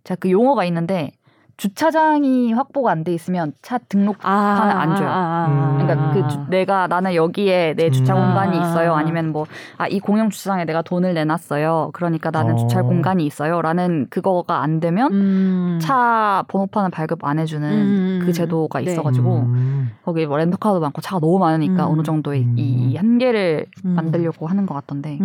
[0.04, 1.12] 제가 그 용어가 있는데
[1.56, 5.08] 주차장이 확보가 안 돼 있으면 차 등록판을 아, 안 줘요.
[5.08, 5.78] 아, 아, 아.
[5.78, 8.20] 그러니까 그 주, 내가 나는 여기에 내 주차 음.
[8.26, 8.94] 공간이 있어요.
[8.94, 9.46] 아니면 뭐
[9.78, 11.90] 아 이 공영 주차장에 내가 돈을 내놨어요.
[11.92, 12.56] 그러니까 나는 어.
[12.56, 15.78] 주차할 공간이 있어요.라는 그거가 안 되면 음.
[15.80, 18.20] 차 번호판을 발급 안 해주는 음.
[18.24, 18.92] 그 제도가 네.
[18.92, 19.90] 있어가지고 음.
[20.04, 21.92] 거기 뭐 렌터카도 많고 차가 너무 많으니까 음.
[21.92, 25.18] 어느 정도의 이 한계를 만들려고 하는 것 같던데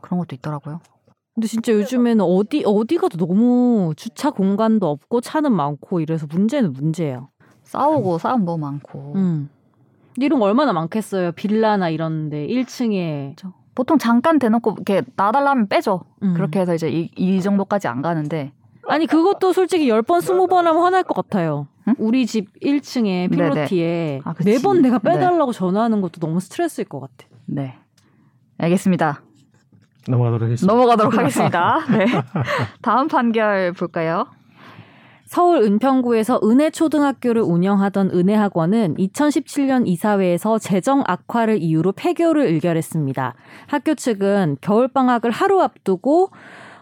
[0.00, 0.80] 그런 것도 있더라고요.
[1.36, 7.28] 근데 진짜 요즘에는 어디 어디 가도 너무 주차 공간도 없고 차는 많고 이래서 문제는 문제예요.
[7.64, 9.12] 싸우고 싸움 너무 많고.
[9.16, 9.50] 음.
[10.16, 11.32] 이런 거 얼마나 많겠어요.
[11.32, 13.52] 빌라나 이런데 1층에 그렇죠.
[13.74, 16.00] 보통 잠깐 대놓고 이렇게 나달라면 빼죠.
[16.22, 16.32] 음.
[16.32, 18.52] 그렇게 해서 이제 이, 이, 정도까지 안 가는데.
[18.88, 21.66] 아니 그것도 솔직히 10번 20번 하면 화날 것 같아요.
[21.86, 21.94] 응?
[21.98, 25.10] 우리 집 1층에 필로티에 아, 매번 내가 네.
[25.10, 25.58] 빼달라고 네.
[25.58, 27.28] 전화하는 것도 너무 스트레스일 것 같아.
[27.44, 27.74] 네.
[28.56, 29.25] 알겠습니다.
[30.08, 30.72] 넘어가도록 하겠습니다.
[30.74, 31.78] 넘어가도록 하겠습니다.
[31.90, 32.06] 네.
[32.82, 34.26] 다음 판결 볼까요?
[35.26, 43.34] 서울 은평구에서 은혜초등학교를 운영하던 은혜학원은 2017년 이사회에서 재정 악화를 이유로 폐교를 의결했습니다.
[43.66, 46.30] 학교 측은 겨울방학을 하루 앞두고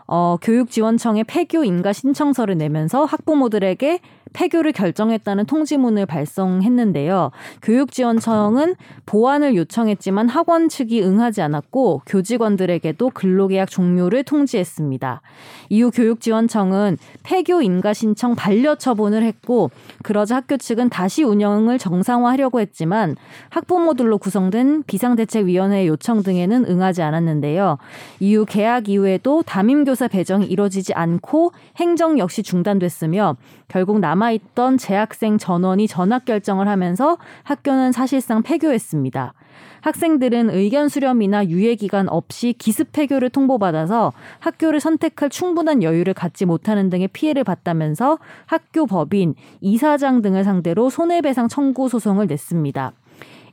[0.06, 4.00] 어, 교육지원청에 폐교 인가 신청서를 내면서 학부모들에게
[4.34, 7.30] 폐교를 결정했다는 통지문을 발송했는데요.
[7.62, 8.74] 교육지원청은
[9.06, 15.22] 보완을 요청했지만 학원 측이 응하지 않았고 교직원들에게도 근로계약 종료를 통지했습니다.
[15.70, 19.70] 이후 교육지원청은 폐교 인가 신청 반려 처분을 했고
[20.02, 23.14] 그러자 학교 측은 다시 운영을 정상화하려고 했지만
[23.50, 27.78] 학부모들로 구성된 비상대책위원회 요청 등에는 응하지 않았는데요.
[28.18, 33.36] 이후 계약 이후에도 담임 교사 배정이 이뤄지지 않고 행정 역시 중단됐으며
[33.68, 39.34] 결국 남아있던 재학생 전원이 전학 결정을 하면서 학교는 사실상 폐교했습니다.
[39.82, 46.88] 학생들은 의견 수렴이나 유예 기간 없이 기습 폐교를 통보받아서 학교를 선택할 충분한 여유를 갖지 못하는
[46.88, 52.92] 등의 피해를 봤다면서 학교 법인, 이사장 등을 상대로 손해배상 청구 소송을 냈습니다.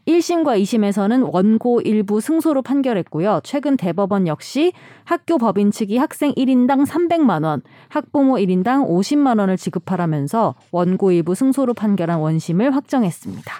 [0.07, 3.41] 1심과 2심에서는 원고 일부 승소로 판결했고요.
[3.43, 10.55] 최근 대법원 역시 학교 법인 측이 학생 1인당 300만 원, 학부모 1인당 50만 원을 지급하라면서
[10.71, 13.53] 원고 일부 승소로 판결한 원심을 확정했습니다.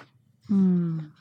[0.50, 1.12] 음.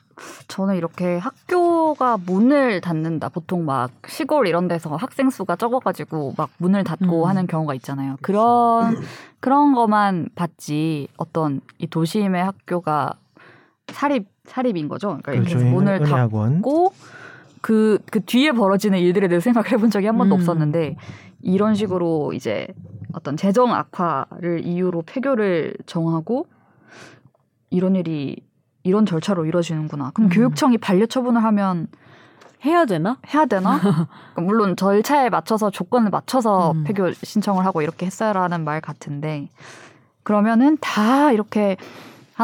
[0.47, 3.29] 저는 이렇게 학교가 문을 닫는다.
[3.29, 7.29] 보통 막 시골 이런 데서 학생 수가 적어가지고 막 문을 닫고 음.
[7.29, 8.17] 하는 경우가 있잖아요.
[8.21, 9.01] 그런
[9.39, 13.15] 그런 것만 봤지 어떤 이 도심의 학교가
[13.91, 15.19] 사립 사립인 거죠.
[15.21, 15.57] 그러니까 그렇죠.
[15.57, 16.93] 이렇게 문을 닫고
[17.61, 20.39] 그, 그 뒤에 벌어지는 일들에 대해서 생각을 해본 적이 한 번도 음.
[20.39, 20.97] 없었는데
[21.41, 22.67] 이런 식으로 이제
[23.13, 26.47] 어떤 재정 악화를 이유로 폐교를 정하고
[27.69, 28.37] 이런 일이
[28.83, 30.11] 이런 절차로 이루어지는구나.
[30.13, 30.33] 그럼 음.
[30.33, 31.87] 교육청이 반려 처분을 하면
[32.65, 33.17] 해야 되나?
[33.33, 33.79] 해야 되나?
[34.33, 36.83] 그러니까 물론 절차에 맞춰서 조건을 맞춰서 음.
[36.83, 39.49] 폐교 신청을 하고 이렇게 했어야라는 말 같은데
[40.23, 41.77] 그러면은 다 이렇게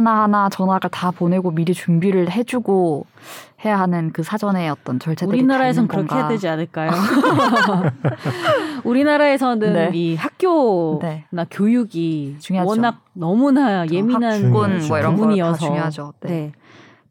[0.01, 3.05] 하나하나 전화가 다 보내고 미리 준비를 해주고
[3.65, 6.91] 해야 하는 그 사전에 어떤 절차들이 우리나라에선 그렇게 해야 되지 않을까요?
[8.83, 9.89] 우리나라에서는 네.
[9.93, 10.99] 이 학교나
[11.31, 11.45] 네.
[11.49, 12.69] 교육이 중요하죠.
[12.69, 16.13] 워낙 너무나 예민한 뭐 이런 부분이어서 중요하죠.
[16.21, 16.29] 네.
[16.29, 16.51] 네.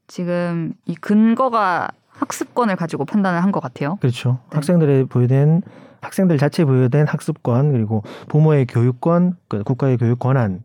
[0.07, 3.96] 지금 이 근거가 학습권을 가지고 판단을 한 것 같아요.
[4.01, 4.38] 그렇죠.
[4.51, 4.57] 네.
[4.57, 5.62] 학생들의 보유된
[6.01, 10.62] 학생들 자체에 부여된 학습권 그리고 부모의 교육권, 그 국가의 교육 권한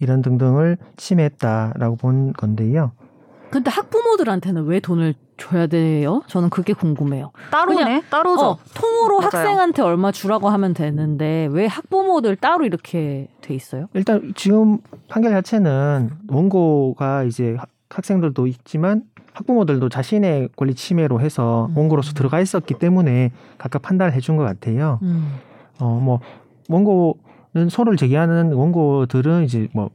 [0.00, 2.92] 이런 등등을 침해했다라고 본 건데요.
[3.50, 6.22] 근데 학부모들한테는 왜 돈을 줘야 돼요?
[6.26, 7.30] 저는 그게 궁금해요.
[7.50, 8.02] 따로네?
[8.10, 8.44] 따로죠.
[8.44, 9.30] 어, 통으로 맞아요.
[9.32, 13.86] 학생한테 얼마 주라고 하면 되는데 왜 학부모들 따로 이렇게 돼 있어요?
[13.94, 17.56] 일단 지금 판결 자체는 원고가 이제
[17.88, 21.76] 학생들도 있지만 학부모들도 자신의 권리 침해로 해서 음.
[21.78, 24.98] 원고로서 들어가 있었기 때문에 각각 판단을 해준 것 같아요.
[25.02, 25.36] 음.
[25.80, 26.20] 어뭐
[26.68, 27.14] 원고는
[27.68, 29.90] 소를 제기하는 원고들은 이제 뭐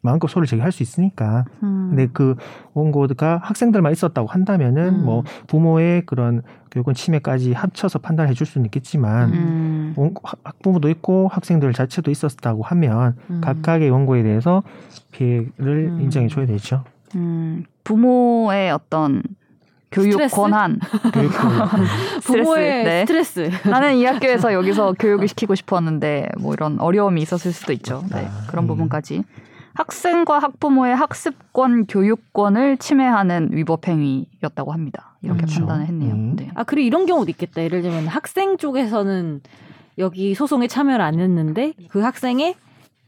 [0.00, 1.44] 마음껏 소를 제기할 수 있으니까.
[1.62, 1.88] 음.
[1.90, 2.36] 근데 그
[2.74, 5.04] 원고가 학생들만 있었다고 한다면은 음.
[5.04, 9.94] 뭐 부모의 그런 교육권 침해까지 합쳐서 판단해 줄 수는 있겠지만 음.
[10.22, 13.40] 학부모도 있고 학생들 자체도 있었다고 하면 음.
[13.42, 14.62] 각각의 원고에 대해서
[15.12, 16.00] 피해를 음.
[16.00, 16.84] 인정해 줘야 되죠.
[17.14, 19.22] 음, 부모의 어떤
[19.90, 20.36] 교육 스트레스?
[20.36, 20.78] 권한,
[21.14, 21.32] 교육
[22.24, 23.00] 부모의 네.
[23.06, 23.50] 스트레스.
[23.68, 28.04] 나는 이 학교에서 여기서 교육을 시키고 싶었는데 뭐 이런 어려움이 있었을 수도 있죠.
[28.12, 28.68] 네, 아, 그런 음.
[28.68, 29.22] 부분까지
[29.74, 35.16] 학생과 학부모의 학습권, 교육권을 침해하는 위법 행위였다고 합니다.
[35.22, 35.60] 이렇게 그렇죠.
[35.60, 36.14] 판단을 했네요.
[36.14, 36.36] 음.
[36.36, 36.50] 네.
[36.54, 37.62] 아 그리고 이런 경우도 있겠다.
[37.62, 39.40] 예를 들면 학생 쪽에서는
[39.98, 42.54] 여기 소송에 참여를 안 했는데 그 학생의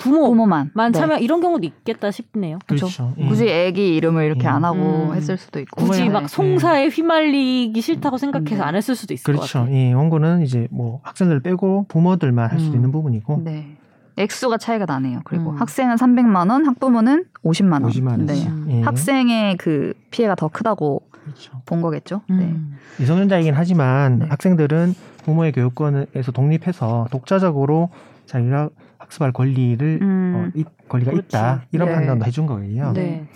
[0.01, 0.99] 부모 부모만 만 네.
[0.99, 2.59] 참여 이런 경우도 있겠다 싶네요.
[2.67, 2.87] 그렇죠.
[2.87, 3.15] 그렇죠.
[3.19, 3.29] 음.
[3.29, 4.53] 굳이 애기 이름을 이렇게 음.
[4.55, 5.15] 안 하고 음.
[5.15, 8.69] 했을 수도 있고 굳이 막 송사에 휘말리기 싫다고 생각해서 음.
[8.69, 9.41] 안 했을 수도 있을 그렇죠.
[9.41, 9.77] 것 같아요.
[9.77, 12.77] 이 원고는 이제 뭐 학생들 빼고 부모들만 할 수도 음.
[12.77, 13.43] 있는 부분이고.
[13.45, 13.77] 네.
[14.17, 15.21] 액수가 차이가 나네요.
[15.25, 15.57] 그리고 음.
[15.57, 17.85] 학생은 300만 원, 학부모는 50만 원.
[17.85, 18.27] 50만 원.
[18.27, 18.47] 네.
[18.69, 18.81] 예.
[18.83, 21.53] 학생의 그 피해가 더 크다고 그렇죠.
[21.65, 22.23] 본 거겠죠.
[22.29, 22.55] 네.
[22.99, 24.27] 미성년자이긴 하지만 네.
[24.29, 27.91] 학생들은 부모의 교육권에서 독립해서 독자적으로
[28.31, 30.35] 자기가 학습할 권리를 음.
[30.37, 31.27] 어, 이, 권리가 그렇지.
[31.29, 31.95] 있다 이런 네.
[31.95, 32.93] 판단도 해준 거예요.
[32.93, 33.27] 네.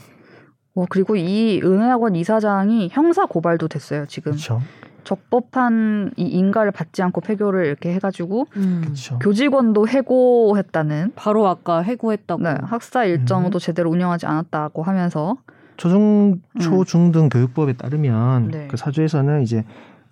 [0.77, 4.33] 어, 그리고 이 은혜학원 이사장이 형사 고발도 됐어요 지금.
[4.33, 4.61] 그렇죠.
[5.03, 8.95] 적법한 이 인가를 받지 않고 폐교를 이렇게 해가지고 음.
[9.21, 11.13] 교직원도 해고했다는.
[11.17, 12.43] 바로 아까 해고했다고.
[12.43, 13.61] 네, 학사 일정도 음.
[13.61, 15.37] 제대로 운영하지 않았다고 하면서.
[15.77, 17.29] 초중 초중등 음.
[17.29, 18.69] 교육법에 따르면 네.
[18.69, 19.65] 그 사주에서는 이제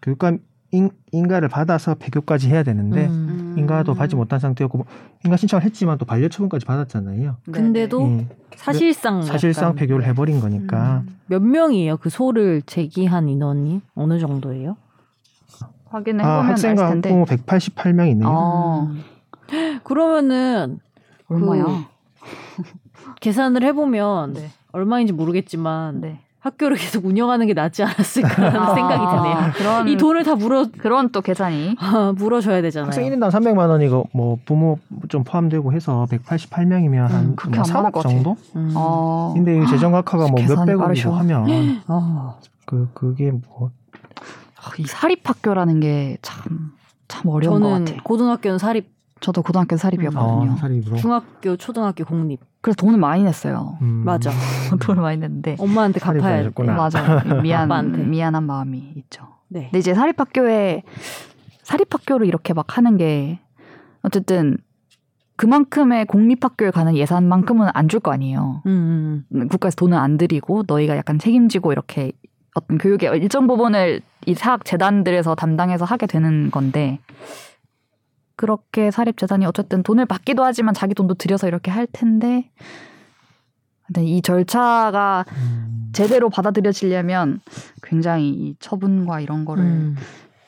[0.02, 0.40] 교육감
[0.72, 3.54] 인, 인가를 받아서 폐교까지 해야 되는데 음.
[3.58, 4.86] 인가도 받지 못한 상태였고 뭐
[5.24, 7.36] 인가 신청을 했지만 또 반려 처분까지 받았잖아요.
[7.52, 8.26] 근데도 예.
[8.56, 11.18] 사실상 사실상 폐교를 해버린 거니까 음.
[11.26, 11.98] 몇 명이에요?
[11.98, 14.76] 그 소를 제기한 인원이 어느 정도예요?
[15.90, 18.24] 확인해 보면 아, 학생과 학부모 188명이네요.
[18.24, 18.94] 아.
[19.84, 20.80] 그러면은
[21.28, 21.64] 얼마야?
[21.64, 24.48] 그 계산을 해보면 네.
[24.72, 26.20] 얼마인지 모르겠지만 네.
[26.42, 29.52] 학교를 계속 운영하는 게 낫지 않았을까라는 아, 생각이 드네요.
[29.56, 32.88] 그런, 이 돈을 다 물어 그런 또 계산이 아, 물어줘야 되잖아요.
[32.88, 34.78] 학생 1인당 300만 원이고 뭐 부모
[35.08, 38.36] 좀 포함되고 해서 188명이면 한 음, 그렇게 뭐 3억 정도?
[38.56, 38.72] 음.
[38.76, 42.36] 아, 근데 재정학과가 뭐 몇백억이고 하면 아.
[42.66, 43.70] 그 그게 뭐
[44.78, 47.98] 이 사립학교라는 게 참참 어려운 것 같아요.
[48.04, 50.52] 고등학교는 사립 저도 고등학교 사립이었거든요.
[50.52, 50.96] 아, 사립으로.
[50.96, 52.40] 중학교, 초등학교 공립.
[52.62, 53.76] 그래서 돈을 많이 냈어요.
[53.82, 54.02] 음.
[54.04, 54.30] 맞아.
[54.80, 56.62] 돈을 많이 냈는데 엄마한테 갚아야 돼.
[56.64, 57.22] 맞아.
[57.42, 57.68] 미안
[58.10, 59.26] 미안한 마음이 있죠.
[59.48, 59.64] 네.
[59.64, 60.82] 근데 이제 사립학교에
[61.62, 63.40] 사립학교를 이렇게 막 하는 게
[64.02, 64.56] 어쨌든
[65.36, 68.62] 그만큼의 공립학교에 가는 예산만큼은 안 줄 거 아니에요.
[68.66, 69.48] 음, 음.
[69.48, 72.12] 국가에서 돈을 안 들이고 너희가 약간 책임지고 이렇게
[72.54, 77.00] 어떤 교육의 일정 부분을 이 사학 재단들에서 담당해서 하게 되는 건데
[78.42, 82.50] 그렇게 사립재단이 어쨌든 돈을 받기도 하지만 자기 돈도 들여서 이렇게 할 텐데
[83.86, 85.90] 근데 이 절차가 음.
[85.92, 87.38] 제대로 받아들여지려면
[87.84, 89.96] 굉장히 이 처분과 이런 거를 음.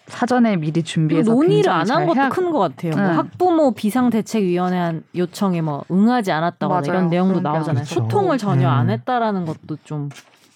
[0.09, 2.92] 사전에 미리 준비해서 논의를 안 한 것도 큰 것 같아요.
[2.92, 3.07] 뭐 네.
[3.07, 6.90] 뭐 학부모 비상대책위원회 요청에 뭐 응하지 않았다거나 맞아요.
[6.98, 7.85] 이런 내용도 나오잖아요.
[7.85, 7.94] 그렇죠.
[7.94, 8.72] 소통을 전혀 음.
[8.72, 10.09] 안 했다라는 것도 좀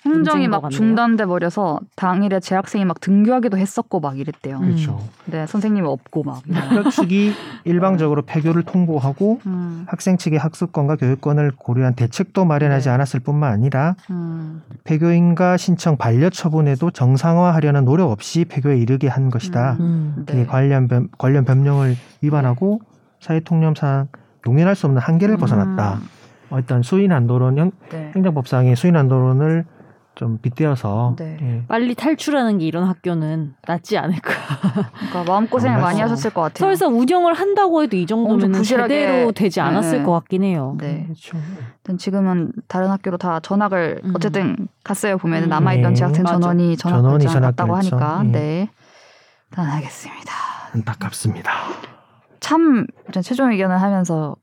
[0.05, 4.61] 행정이 막 중단돼 버려서 당일에 재학생이 막 등교하기도 했었고 막 이랬대요.
[4.61, 5.01] 그렇죠.
[5.27, 6.43] 네, 선생님이 없고 막.
[6.51, 7.33] 학교 측이
[7.65, 9.85] 일방적으로 폐교를 통보하고 음.
[9.89, 12.95] 학생 측의 학습권과 교육권을 고려한 대책도 마련하지 네.
[12.95, 14.63] 않았을 뿐만 아니라 음.
[14.85, 19.77] 폐교인가 신청 반려 처분에도 정상화하려는 노력 없이 폐교에 이르게 한 것이다.
[19.81, 20.15] 음.
[20.19, 20.27] 음.
[20.27, 20.47] 네.
[20.47, 22.81] 관련 변, 관련 법령을 위반하고
[23.21, 24.09] 사회 통념상
[24.47, 25.39] 용인할 수 없는 한계를 음.
[25.39, 25.99] 벗어났다.
[26.53, 28.13] 일단 수인 한도론 네.
[28.15, 29.67] 행정법상의 수인 한도론을
[30.19, 31.39] 좀 빗대어서 네.
[31.41, 31.63] 예.
[31.69, 34.33] 빨리 탈출하는 게 이런 학교는 낫지 않을까.
[34.99, 36.59] 그러니까 마음 고생을 많이 하셨을 것 같아요.
[36.59, 40.05] 설사 운영을 한다고 해도 이 정도면 제대로 되지 않았을 네.
[40.05, 40.77] 것 같긴 해요.
[40.81, 41.05] 네.
[41.05, 41.39] 그렇죠.
[41.99, 44.13] 지금은 다른 학교로 다 전학을 음.
[44.17, 45.19] 어쨌든 갔어요.
[45.19, 45.49] 보면 은 음.
[45.51, 45.97] 남아있던 네.
[45.97, 48.33] 재학생 전원이 전학 전원이 갔다고 하니까 네.
[48.33, 48.71] 네.
[49.53, 50.33] 단하겠습니다.
[50.75, 51.53] 안타깝습니다.
[52.41, 52.89] 참
[53.23, 54.35] 최종 의견을 하면서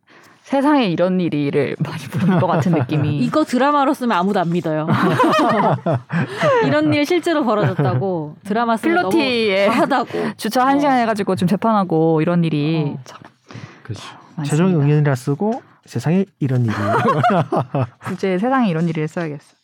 [0.46, 3.18] 세상에 이런 일이를 많이 보는 것 같은 느낌이.
[3.18, 4.88] 이거 드라마로 쓰면 아무도 안 믿어요.
[6.66, 12.44] 이런 일 실제로 벌어졌다고 드라마 쓰면 필로티에 하다고 주차 한 시간 해가지고 좀 재판하고 이런
[12.44, 13.00] 일이 어.
[13.06, 13.20] 참.
[13.82, 14.04] 그렇죠.
[14.44, 16.74] 최종 의견이라 쓰고 세상에 이런 일이.
[18.04, 19.56] 굳이 세상에 이런 일을 써야겠어.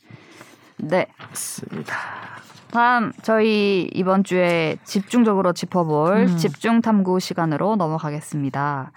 [0.78, 1.06] 네.
[1.20, 1.96] 맞습니다.
[2.72, 6.38] 다음 저희 이번 주에 집중적으로 짚어볼 음.
[6.38, 8.92] 집중 탐구 시간으로 넘어가겠습니다.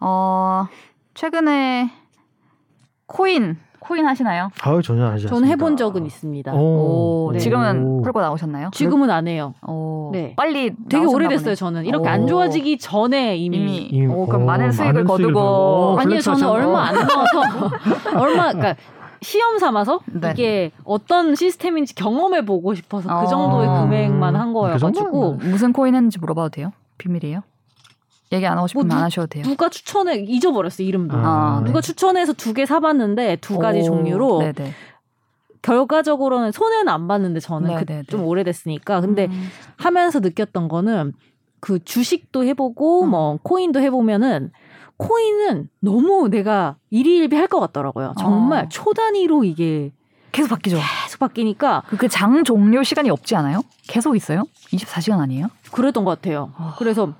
[0.00, 0.66] 어,
[1.14, 1.90] 최근에
[3.06, 4.50] 코인 코인 하시나요?
[4.60, 6.52] 아 전혀 하지 저는 해본 적은 있습니다.
[6.52, 7.38] 오, 네.
[7.38, 8.70] 지금은 풀고 나오셨나요?
[8.72, 9.54] 지금은 안 해요.
[9.66, 10.34] 오, 네.
[10.36, 11.44] 빨리 되게 오래됐어요.
[11.44, 11.54] 보네.
[11.54, 12.12] 저는 이렇게 오.
[12.12, 16.88] 안 좋아지기 전에 이미, 이미 오, 그럼 오, 많은 수익을 많은 거두고 아니요 저는 얼마
[16.88, 17.40] 안 나와서
[18.18, 18.74] 얼마 그러니까
[19.22, 20.32] 시험 삼아서 네.
[20.32, 23.26] 이게 어떤 시스템인지 경험해 보고 싶어서 그 아.
[23.26, 26.72] 정도의 금액만 한그 거여가지고 그 무슨 코인 했는지 물어봐도 돼요?
[26.98, 27.42] 비밀이에요?
[28.32, 29.44] 얘기 안 하고 싶으면 뭐 안 하셔도 돼요.
[29.44, 31.16] 누가 추천해 잊어버렸어 이름도.
[31.16, 31.86] 아, 누가 네.
[31.86, 34.72] 추천해서 두 개 사봤는데 두 가지 오, 종류로 네네.
[35.62, 39.48] 결과적으로는 손해는 안 봤는데 저는 그 좀 오래됐으니까 근데 음.
[39.76, 41.12] 하면서 느꼈던 거는
[41.60, 43.10] 그 주식도 해보고 음.
[43.10, 44.52] 뭐 코인도 해보면은
[44.98, 48.14] 코인은 너무 내가 일희일비 할 것 같더라고요.
[48.18, 48.68] 정말 어.
[48.68, 49.92] 초 단위로 이게
[50.32, 50.78] 계속 바뀌죠.
[51.04, 53.62] 계속 바뀌니까 그 장 종료 시간이 없지 않아요?
[53.86, 54.44] 계속 있어요?
[54.72, 55.48] 24시간 아니에요?
[55.72, 56.52] 그랬던 것 같아요.
[56.58, 56.74] 어.
[56.78, 57.12] 그래서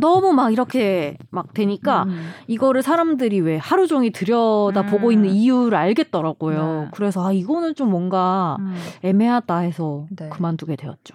[0.00, 2.32] 너무 막 이렇게 막 되니까 음.
[2.46, 5.12] 이거를 사람들이 왜 하루 종일 들여다 보고 음.
[5.12, 6.82] 있는 이유를 알겠더라고요.
[6.84, 6.88] 네.
[6.92, 8.74] 그래서 아 이거는 좀 뭔가 음.
[9.02, 10.28] 애매하다 해서 네.
[10.30, 11.14] 그만두게 되었죠.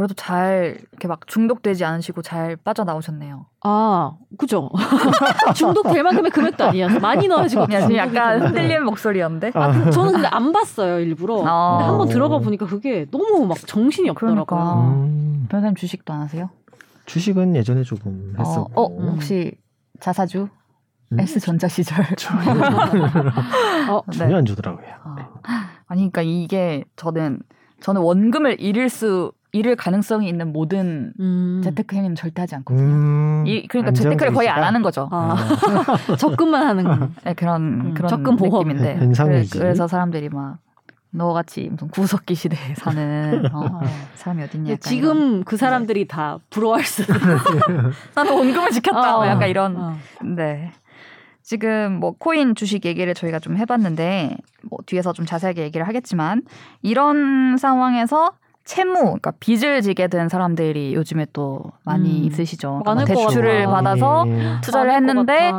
[0.00, 3.44] 그래도 잘 이렇게 막 중독되지 않으시고 잘 빠져나오셨네요.
[3.64, 4.70] 아, 그죠.
[5.54, 7.00] 중독될 만큼의 금액도 아니었어.
[7.00, 7.66] 많이 넣어가지고.
[7.96, 9.50] 약간 흔들리는 목소리였는데.
[9.52, 11.44] 아, 그, 저는 근데 안 봤어요, 일부러.
[11.46, 11.76] 아.
[11.76, 14.46] 근데 한번 들어가 보니까 그게 너무 막 정신이 없더라고요.
[14.46, 14.90] 그러니까.
[14.90, 15.46] 음.
[15.50, 16.48] 변호사님 주식도 안 하세요?
[17.04, 18.80] 주식은 예전에 조금 했었고.
[18.80, 19.52] 어, 어 혹시
[20.00, 20.48] 자사주?
[21.12, 21.20] 음?
[21.20, 22.06] S전자 시절.
[23.90, 24.86] 어, 전혀 안 주더라고요.
[25.04, 25.16] 어.
[25.88, 27.40] 아니, 그러니까 이게 저는
[27.82, 31.60] 저는 원금을 잃을 수 잃을 가능성이 있는 모든 음.
[31.64, 32.84] 재테크 행위는 절대 하지 않거든요.
[32.84, 33.44] 음.
[33.46, 35.08] 이, 그러니까 재테크를 거의 안 하는 거죠.
[35.10, 35.36] 아.
[36.18, 37.08] 적금만 하는 거.
[37.24, 37.94] 네, 그런 음.
[37.94, 39.10] 그런 적금 보험인데.
[39.16, 40.58] 그래, 그래서 사람들이 막
[41.10, 43.80] 너같이 무슨 구석기 시대에 사는 어,
[44.14, 44.76] 사람이 어딨냐.
[44.76, 45.44] 지금 이런.
[45.44, 46.06] 그 사람들이 네.
[46.06, 47.02] 다 부러워할 수.
[48.14, 49.18] 나는 원금을 지켰다.
[49.18, 49.76] 어, 약간 이런.
[49.76, 49.96] 어.
[50.22, 50.72] 네.
[51.42, 56.42] 지금 뭐 코인 주식 얘기를 저희가 좀 해봤는데 뭐 뒤에서 좀 자세하게 얘기를 하겠지만
[56.80, 62.24] 이런 상황에서 채무, 그러니까 빚을 지게 된 사람들이 요즘에 또 많이 음.
[62.24, 62.82] 있으시죠.
[62.84, 64.60] 그러니까 대출을 받아서 예.
[64.62, 65.52] 투자를 했는데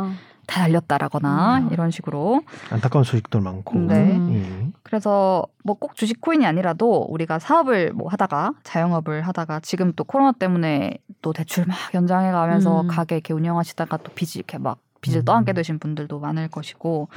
[0.47, 1.69] 다 날렸다라거나 음.
[1.71, 3.79] 이런 식으로 안타까운 소식도 많고.
[3.79, 3.95] 네.
[4.15, 4.73] 음.
[4.83, 10.31] 그래서 뭐 꼭 주식 코인이 아니라도 우리가 사업을 뭐 하다가 자영업을 하다가 지금 또 코로나
[10.31, 12.87] 때문에 또 대출 막 연장해 가면서 음.
[12.87, 15.25] 가게 이렇게 운영하시다가 또 빚이 이렇게 막 빚을 음.
[15.25, 17.07] 떠안게 되신 분들도 많을 것이고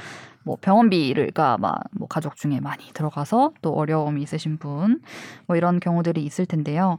[0.45, 5.01] 뭐 병원비가 막뭐 가족 중에 많이 들어가서 또 어려움이 있으신 분
[5.47, 6.97] 뭐 이런 경우들이 있을 텐데요.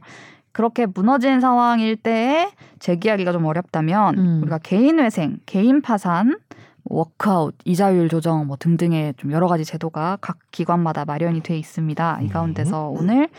[0.51, 4.39] 그렇게 무너진 상황일 때에 재기하기가 좀 어렵다면 음.
[4.41, 6.37] 우리가 개인 회생, 개인 파산,
[6.85, 12.19] 워크아웃, 이자율 조정 뭐 등등의 좀 여러 가지 제도가 각 기관마다 마련이 돼 있습니다.
[12.21, 12.29] 이 음.
[12.29, 12.97] 가운데서 음.
[12.97, 13.29] 오늘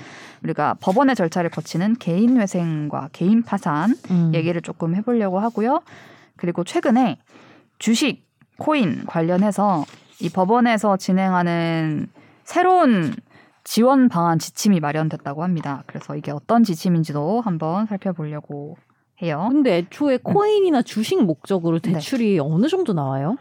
[0.44, 4.32] 우리가 법원의 절차를 거치는 개인 회생과 개인 파산 음.
[4.34, 5.80] 얘기를 조금 해보려고 하고요.
[6.36, 7.18] 그리고 최근에
[7.78, 8.27] 주식,
[8.58, 9.84] 코인 관련해서
[10.20, 12.08] 이 법원에서 진행하는
[12.44, 13.14] 새로운
[13.64, 15.84] 지원 방안 지침이 마련됐다고 합니다.
[15.86, 18.76] 그래서 이게 어떤 지침인지도 한번 살펴보려고
[19.22, 19.48] 해요.
[19.50, 21.92] 근데 애초에 코인이나 주식 목적으로 네.
[21.92, 22.38] 대출이 네.
[22.40, 23.36] 어느 정도 나와요?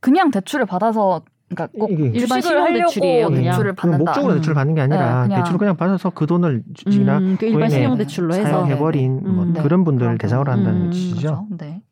[0.00, 3.28] 그냥 대출을 받아서 그러니까 꼭 일반 신용 대출이에요.
[3.30, 4.04] 대출을 받는다.
[4.12, 5.40] 목적으로 대출을 받는 게 아니라 네, 그냥.
[5.42, 9.28] 대출을 그냥 받아서 그 돈을 지나 음, 그 일반 신용 대출로 해서 사용해버린 네, 네.
[9.28, 9.62] 뭐 음, 네.
[9.62, 11.20] 그런 분들을 대상으로 한다는 음, 뜻이죠.
[11.20, 11.46] 그렇죠.
[11.58, 11.82] 네.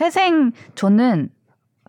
[0.00, 1.28] 회생 저는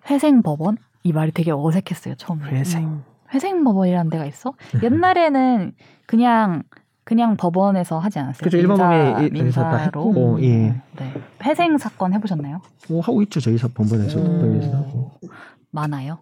[0.09, 2.45] 회생법원 이 말이 되게 어색했어요 처음에.
[2.45, 2.83] 회생.
[2.85, 3.03] 음.
[3.33, 4.53] 회생법원이라는 데가 있어?
[4.81, 5.73] 옛날에는
[6.05, 6.63] 그냥
[7.03, 8.39] 그냥 법원에서 하지 않았어요.
[8.39, 8.57] 그렇죠.
[8.57, 10.11] 일반 법원에 민사로.
[10.37, 10.43] 음.
[10.43, 10.81] 예.
[10.97, 11.13] 네.
[11.43, 12.61] 회생 사건 해보셨나요?
[12.89, 14.19] 뭐 하고 있죠 저희 법원에서.
[14.19, 14.89] 음.
[15.71, 16.19] 많아요.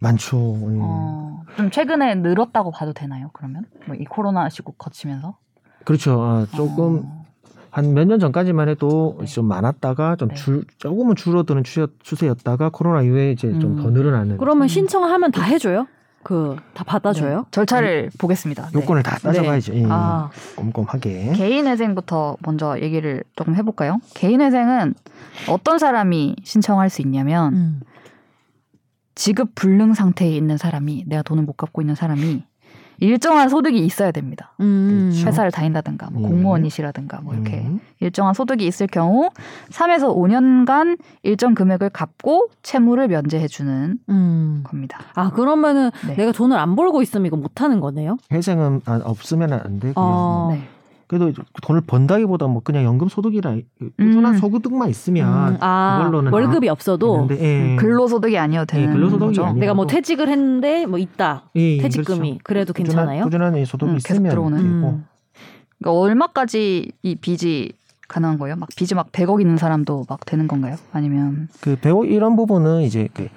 [0.00, 0.36] 많죠.
[0.60, 0.78] 예.
[0.82, 3.30] 어, 좀 최근에 늘었다고 봐도 되나요?
[3.32, 5.38] 그러면 뭐 이 코로나 시국 거치면서?
[5.84, 6.20] 그렇죠.
[6.22, 7.02] 아, 조금.
[7.06, 7.23] 어.
[7.74, 9.26] 한 몇 년 전까지만 해도 네.
[9.26, 10.34] 좀 많았다가 좀 네.
[10.36, 13.58] 줄, 조금은 줄어드는 추세였 다가 코로나 이후에 이제 음.
[13.58, 14.36] 좀더 늘어나는.
[14.38, 15.86] 그러면 신청하면 다 해줘요?
[16.22, 17.38] 그 다 받아줘요?
[17.38, 17.44] 네.
[17.50, 18.18] 절차를 네.
[18.18, 18.70] 보겠습니다.
[18.74, 19.72] 요건을 다 따져봐야죠.
[19.74, 19.80] 네.
[19.82, 19.86] 예.
[19.90, 20.30] 아.
[20.56, 21.32] 꼼꼼하게.
[21.34, 23.98] 개인회생부터 먼저 얘기를 조금 해볼까요?
[24.14, 24.94] 개인회생은
[25.50, 27.80] 어떤 사람이 신청할 수 있냐면 음.
[29.16, 32.44] 지급 불능 상태에 있는 사람이 내가 돈을 못 갚고 있는 사람이
[33.00, 34.52] 일정한 소득이 있어야 됩니다.
[34.60, 35.10] 음.
[35.12, 35.28] 그렇죠.
[35.28, 36.28] 회사를 다닌다든가 뭐 음.
[36.28, 37.80] 공무원이시라든가 뭐 이렇게 음.
[38.00, 39.30] 일정한 소득이 있을 경우
[39.70, 44.62] 3에서 5년간 일정 금액을 갚고 채무를 면제해 주는 음.
[44.64, 45.00] 겁니다.
[45.14, 46.14] 아 그러면은 네.
[46.16, 48.16] 내가 돈을 안 벌고 있으면 이거 못 하는 거네요?
[48.32, 49.94] 회생은 없으면 안 되고요.
[49.96, 50.48] 어.
[50.52, 50.68] 네.
[51.18, 53.56] 그래도 돈을 번다기보다 뭐 그냥 연금 소득이라
[53.96, 54.38] 꾸준한 음.
[54.38, 55.56] 소득만 있으면 음.
[55.60, 57.76] 아, 그걸로는 월급이 없어도 예.
[57.78, 59.52] 근로소득이 아니어도 되는 예, 근로소득이 거죠.
[59.52, 62.40] 내가 뭐 퇴직을 했는데 뭐 있다 예, 예 퇴직금이 그렇죠.
[62.42, 63.24] 그래도 괜찮아요?
[63.24, 64.58] 꾸준한, 꾸준한 소득이 음, 있으면 들어오는.
[64.58, 65.04] 음.
[65.78, 67.72] 그러니까 얼마까지 이 빚이
[68.08, 68.56] 가능한 거예요?
[68.56, 70.76] 막 빚이 막 100억 있는 사람도 막 되는 건가요?
[70.92, 73.28] 아니면 그 100억 이런 부분은 이제 그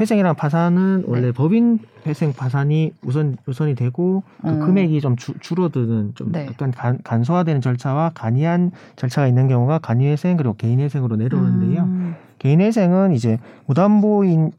[0.00, 1.32] 회생이랑 파산은 원래 네.
[1.32, 4.60] 법인 회생 파산이 우선 우선이 되고 그 음.
[4.60, 6.46] 금액이 좀 주, 줄어드는 좀 네.
[6.46, 11.82] 약간 간, 간소화되는 절차와 간이한 절차가 있는 경우가 간이회생 그리고 개인회생으로 내려오는데요.
[11.82, 12.14] 음.
[12.38, 14.52] 개인회생은 이제 무담보인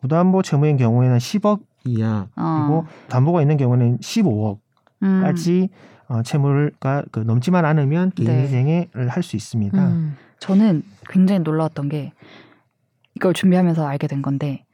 [0.00, 2.58] 무담보 채무인 경우에는 10억 이하 어.
[2.58, 4.58] 그리고 담보가 있는 경우는 15억까지
[5.02, 5.68] 음.
[6.08, 9.06] 어, 채무가 그 넘지만 않으면 개인회생을 네.
[9.08, 9.88] 할수 있습니다.
[9.88, 10.16] 음.
[10.38, 12.12] 저는 굉장히 놀라웠던 게
[13.14, 14.64] 이걸 준비하면서 알게 된 건데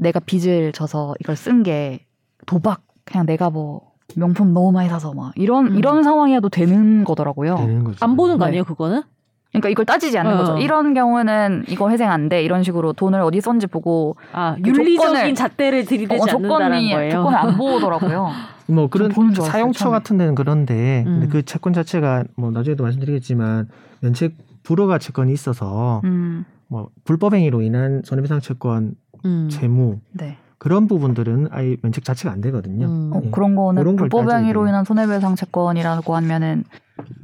[0.00, 2.06] 내가 빚을 져서 이걸 쓴 게
[2.46, 5.78] 도박 그냥 내가 뭐 명품 너무 많이 사서 막 이런 음.
[5.78, 7.56] 이런 상황이어도 되는 거더라고요.
[7.56, 8.48] 되는 안 보는 거 네.
[8.48, 9.02] 아니에요, 그거는?
[9.50, 10.36] 그러니까 이걸 따지지 않는 어.
[10.38, 10.58] 거죠.
[10.58, 12.42] 이런 경우는 이거 회생 안 돼.
[12.42, 17.10] 이런 식으로 돈을 어디 썼는지 보고 아, 그 윤리적인 잣대를 들이대지 어, 않는다는 거예요.
[17.10, 18.30] 조건을 안 보더라고요.
[18.68, 21.20] 뭐 그런 사용처 같은 데는 그런데 음.
[21.20, 23.68] 근데 그 채권 자체가 뭐 나중에도 말씀드리겠지만
[24.00, 26.44] 면책 불허가 채권이 있어서 음.
[26.68, 29.48] 뭐 불법 행위로 인한 손해배상 채권 음.
[29.50, 30.36] 재무 네.
[30.58, 32.86] 그런 부분들은 아예 면책 자체가 안 되거든요.
[32.86, 33.10] 음.
[33.14, 33.30] 어, 네.
[33.30, 36.64] 그런 거는 불법 행위로 인한 손해배상 채권이라고 하면은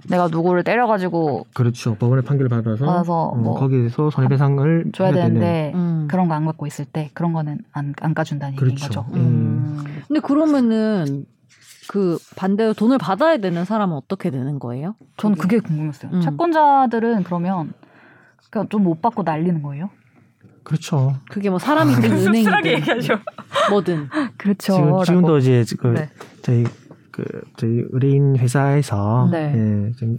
[0.08, 6.08] 내가 누구를 때려가지고 그렇죠 법원의 판결을 받아서, 받아서 어, 뭐 거기에서 손해배상을 줘야 되는데 음.
[6.10, 8.72] 그런 거 안 갖고 있을 때 그런 거는 안, 안 까준다는 그렇죠.
[8.72, 9.04] 얘기인 거죠.
[9.12, 9.16] 음.
[9.20, 9.84] 음.
[10.08, 11.26] 근데 그러면은
[11.88, 14.94] 그 반대로 돈을 받아야 되는 사람은 어떻게 되는 거예요?
[15.18, 16.10] 전 그게 궁금했어요.
[16.14, 16.20] 음.
[16.22, 17.74] 채권자들은 그러면
[18.50, 19.90] 그러니까 좀 못 받고 날리는 거예요?
[20.66, 21.14] 그렇죠.
[21.30, 23.18] 그게 뭐 사람이든 은행이든
[23.70, 24.74] 뭐든 그렇죠.
[24.74, 26.08] 지금, 지금도 이제 그 네.
[26.42, 26.64] 저희
[27.12, 27.22] 그
[27.56, 29.52] 저희 의뢰인 회사에서 네.
[29.54, 30.18] 예, 지금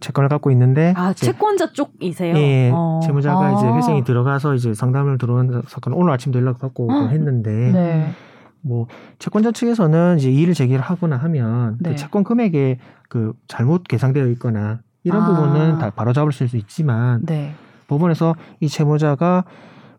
[0.00, 2.36] 채권을 갖고 있는데 아 채권자 쪽이세요?
[2.36, 3.00] 예, 어.
[3.02, 3.52] 채무자가 아.
[3.52, 8.10] 이제 회생이 들어가서 이제 상담을 들어온 사건 오늘 아침도 연락 받고 했는데 네.
[8.60, 11.90] 뭐 채권자 측에서는 이제 이의를 제기를 하거나 하면 그 네.
[11.90, 15.26] 그 채권 금액에 그 잘못 계상되어 있거나 이런 아.
[15.28, 17.54] 부분은 다 바로 잡을 수 있지만 네.
[17.86, 19.44] 법원에서 이 채무자가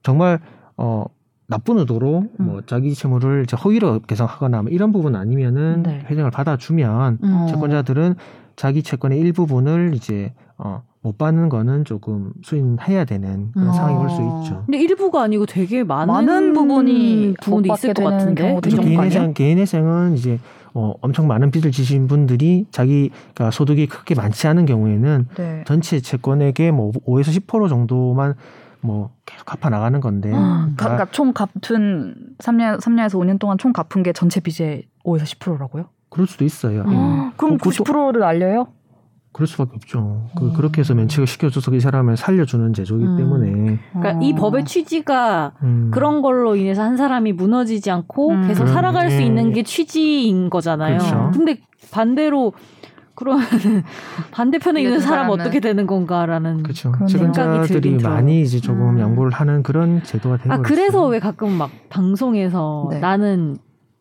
[0.03, 0.39] 정말
[0.77, 1.05] 어
[1.47, 2.45] 나쁜 의도로 음.
[2.45, 6.05] 뭐 자기 채무를 이제 허위로 계상하거나 뭐 이런 부분 아니면은 네.
[6.09, 7.47] 회생을 받아주면 음.
[7.49, 8.15] 채권자들은
[8.55, 13.73] 자기 채권의 일부분을 이제 어, 못 받는 거는 조금 수인해야 되는 그런 음.
[13.73, 14.63] 상황이 올 수 있죠.
[14.65, 20.39] 근데 일부가 아니고 되게 많은, 많은 부분이 부분이 있을 것 같은데 개인회생 개인회생은 이제
[20.75, 25.63] 어, 엄청 많은 빚을 지신 분들이 자기가 소득이 크게 많지 않은 경우에는 네.
[25.65, 28.35] 전체 채권액의 뭐 5에서 10% 정도만
[28.81, 30.29] 뭐 계속 갚아 나가는 건데.
[30.29, 35.23] 음, 그러니까, 그러니까 총 갚은 3년 3년에서 5년 동안 총 갚은 게 전체 빚의 5에서
[35.23, 35.89] 10%라고요?
[36.09, 36.81] 그럴 수도 있어요.
[36.83, 37.31] 음, 음.
[37.37, 38.67] 그럼 90%를 알려요?
[39.31, 40.27] 그럴 수밖에 없죠.
[40.35, 40.53] 그, 음.
[40.53, 43.17] 그렇게 해서 면책을 시켜줘서 이 사람을 살려주는 제도이기 음.
[43.17, 43.79] 때문에.
[43.93, 44.35] 그러니까 이 어.
[44.35, 45.91] 법의 취지가 음.
[45.93, 48.47] 그런 걸로 인해서 한 사람이 무너지지 않고 음.
[48.47, 50.97] 계속 살아갈 수 있는 게 취지인 거잖아요.
[50.97, 51.31] 그렇죠.
[51.33, 51.57] 근데
[51.91, 52.53] 반대로
[53.19, 53.43] 그러면
[54.31, 56.93] 반대편에 있는 사람 어떻게 되는 건가라는 그렇죠.
[57.05, 58.99] 책임자들이 많이 이제 조금 음.
[58.99, 62.99] 양보를 하는 그런 제도가 되고 아 그래서 왜 가끔 막 방송에서 네.
[62.99, 63.57] 나는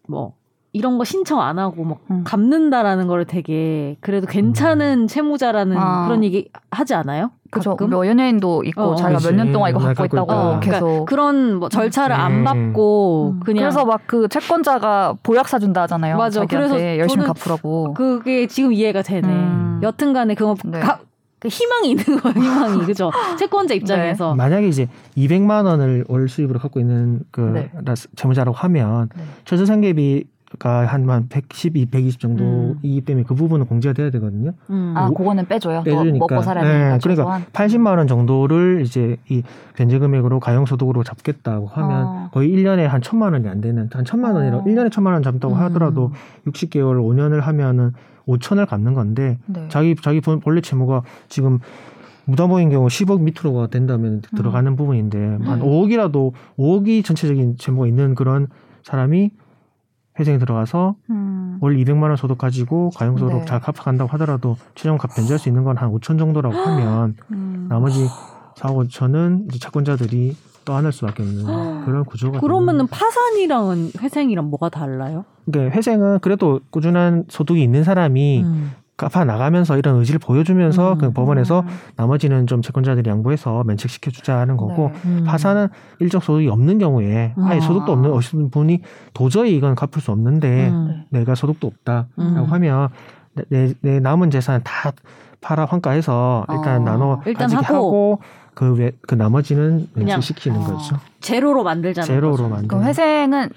[0.06, 0.34] 뭐
[0.72, 2.22] 이런 거 신청 안 하고 막 음.
[2.22, 5.06] 갚는다라는 거를 되게 그래도 괜찮은 음.
[5.08, 6.06] 채무자라는 아.
[6.06, 7.32] 그런 얘기 하지 않아요?
[7.50, 7.76] 그죠.
[7.88, 11.54] 뭐 연예인도 있고 어, 자기가 몇 년 동안 이거 갖고 있다고 어, 계속 그러니까 그런
[11.56, 12.22] 뭐 절차를 네.
[12.22, 13.40] 안 밟고 음.
[13.40, 16.16] 그냥 그래서 막 그 채권자가 보약 사준다 하잖아요.
[16.16, 16.44] 맞아.
[16.46, 17.94] 그래서 열심히 갚으라고.
[17.94, 19.28] 그게 지금 이해가 되네.
[19.28, 19.80] 음.
[19.82, 20.80] 여튼간에 그거 네.
[20.80, 20.98] 가,
[21.38, 22.84] 그 희망이 있는 거예요, 희망이.
[22.84, 23.10] 그죠?
[23.38, 24.30] 채권자 입장에서.
[24.30, 24.36] 네.
[24.36, 27.70] 만약에 이제 200만 원을 월 수입으로 갖고 있는 그 네.
[28.16, 29.22] 채무자라고 하면 네.
[29.44, 30.28] 최저 생계비 가
[30.66, 32.78] 한만 112, 120 정도 음.
[32.82, 34.52] 이기 때문에 그 부분은 공제가 돼야 되거든요.
[34.70, 34.94] 음.
[34.96, 35.82] 아, 그거는 빼줘요.
[35.82, 36.18] 빼주니까.
[36.18, 36.92] 먹고 살아야 되니까.
[36.92, 39.42] 네, 그러니까 80만 원 정도를 이제 이
[39.76, 42.30] 변제 금액으로 가용 소득으로 잡겠다고 하면 어.
[42.32, 44.64] 거의 1년에 한 천만 원이 안 되는 한 천만 원이라 어.
[44.64, 45.60] 1년에 천만 원 잡다고 음.
[45.60, 46.12] 하더라도
[46.46, 47.92] 60개월 5년을 하면은
[48.26, 49.66] 5천을 갚는 건데 네.
[49.68, 51.58] 자기 자기 본래 채무가 지금
[52.26, 54.36] 무담보인 경우 10억 밑으로가 된다면 음.
[54.36, 58.48] 들어가는 부분인데 한 5억이라도 5억이 전체적인 채무가 있는 그런
[58.82, 59.30] 사람이
[60.18, 61.58] 회생에 들어가서 음.
[61.60, 63.44] 월 200만 원 소득 가지고 가용소득 네.
[63.44, 67.66] 잘 갚아간다고 하더라도 최종 값 변제할 수 있는 건 한 5천 정도라고 하면 음.
[67.68, 68.06] 나머지
[68.56, 71.44] 4, 5천은 이제 채권자들이 떠안을 수밖에 없는
[71.86, 75.24] 그런 구조가 그러면은 파산이랑은 회생이랑 뭐가 달라요?
[75.46, 78.72] 그러니까 회생은 그래도 꾸준한 소득이 있는 사람이 음.
[78.98, 80.98] 갚아 나가면서 이런 의지를 보여주면서 음.
[80.98, 85.00] 그 법원에서 나머지는 좀 채권자들이 양보해서 면책시켜 주자는 거고 네.
[85.04, 85.24] 음.
[85.24, 85.68] 파산은
[86.00, 87.60] 일정 소득이 없는 경우에 아예 아.
[87.60, 88.82] 소득도 없는 어신 분이
[89.14, 91.04] 도저히 이건 갚을 수 없는데 음.
[91.10, 92.44] 내가 소득도 없다라고 음.
[92.48, 92.88] 하면
[93.48, 94.92] 내, 내 남은 재산 다
[95.40, 96.84] 팔아 환가해서 일단 어.
[96.84, 98.20] 나눠 일단 하고, 하고
[98.54, 100.64] 그, 외, 그 나머지는 면책시키는 어.
[100.64, 100.96] 거죠.
[101.20, 102.48] 제로로 만들자는 제로로 거죠.
[102.48, 102.66] 만들.
[102.66, 103.50] 그럼 회생은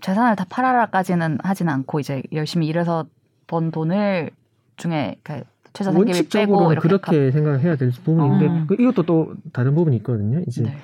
[0.00, 3.04] 재산을 다 팔아라까지는 하진 않고 이제 열심히 일해서
[3.46, 4.30] 번 돈을
[4.76, 7.32] 중에 그 최저 생계비 빼고 이렇게 그렇게 가...
[7.32, 8.64] 생각을 해야 될 부분인데 어.
[8.66, 10.42] 그 이것도 또 다른 부분이 있거든요.
[10.46, 10.76] 이제 네.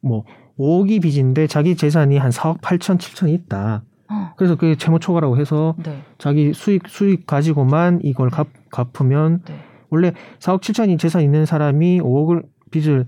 [0.00, 0.24] 뭐
[0.58, 3.82] 5억이 빚인데 자기 재산이 한 4억 8천 7천이 있다.
[4.08, 4.32] 어.
[4.36, 6.02] 그래서 그게 채무 초과라고 해서 네.
[6.18, 9.54] 자기 수익 수익 가지고만 이걸 갚, 갚으면 네.
[9.90, 13.06] 원래 4억 7천이 재산 있는 사람이 5억을 빚을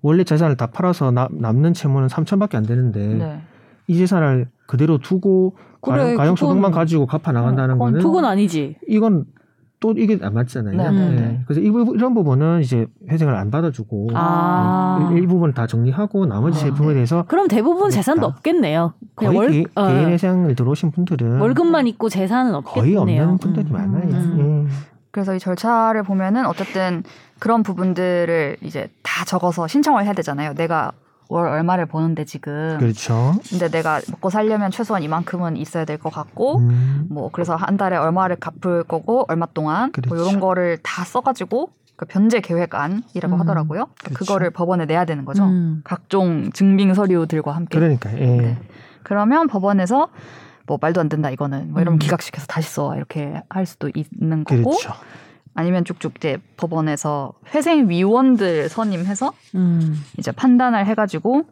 [0.00, 3.40] 원래 재산을 다 팔아서 나, 남는 채무는 3천밖에 안 되는데 네.
[3.86, 8.76] 이 재산을 그대로 두고 그래, 가용 소득만 가지고 갚아 나간다는 거는 그건 아니지.
[8.86, 9.24] 이건
[9.82, 10.76] 또 이게 안 맞잖아요.
[10.76, 11.10] 네, 네.
[11.10, 11.40] 네.
[11.44, 15.08] 그래서 이, 이런 부분은 이제 회생을 안 받아주고 아.
[15.10, 15.18] 네.
[15.18, 16.62] 일부분 다 정리하고 나머지 아.
[16.62, 18.94] 제품에 대해서 그럼 대부분 재산도 없겠네요.
[19.16, 19.88] 그냥 월, 개, 어.
[19.88, 23.00] 개인 회생을 들어오신 분들은 월급만 있고 재산은 없겠네요.
[23.04, 23.72] 거의 없는 분들이 음.
[23.72, 24.04] 많아요.
[24.04, 24.40] 음.
[24.40, 24.68] 음.
[25.10, 27.02] 그래서 이 절차를 보면은 어쨌든
[27.40, 30.54] 그런 부분들을 이제 다 적어서 신청을 해야 되잖아요.
[30.54, 30.92] 내가
[31.32, 32.76] 월 얼마를 버는데 지금.
[32.78, 33.34] 그렇죠.
[33.48, 37.06] 근데 내가 먹고 살려면 최소한 이만큼은 있어야 될 것 같고, 음.
[37.10, 40.14] 뭐 그래서 한 달에 얼마를 갚을 거고 얼마 동안 뭐 그렇죠.
[40.14, 43.40] 뭐 이런 거를 다 써가지고 그 변제 계획안이라고 음.
[43.40, 43.86] 하더라고요.
[44.04, 44.18] 그렇죠.
[44.18, 45.44] 그거를 법원에 내야 되는 거죠.
[45.44, 45.80] 음.
[45.84, 47.78] 각종 증빙 서류들과 함께.
[47.78, 48.12] 그러니까.
[48.18, 48.26] 예.
[48.26, 48.58] 네.
[49.02, 50.08] 그러면 법원에서
[50.66, 51.98] 뭐 말도 안 된다 이거는 뭐 이러면 음.
[51.98, 54.62] 기각시켜서 다시 써 이렇게 할 수도 있는 거고.
[54.70, 54.92] 그렇죠.
[55.54, 60.00] 아니면 쭉쭉 이제 법원에서 회생 위원들 선임해서 음.
[60.18, 61.44] 이제 판단을 해가지고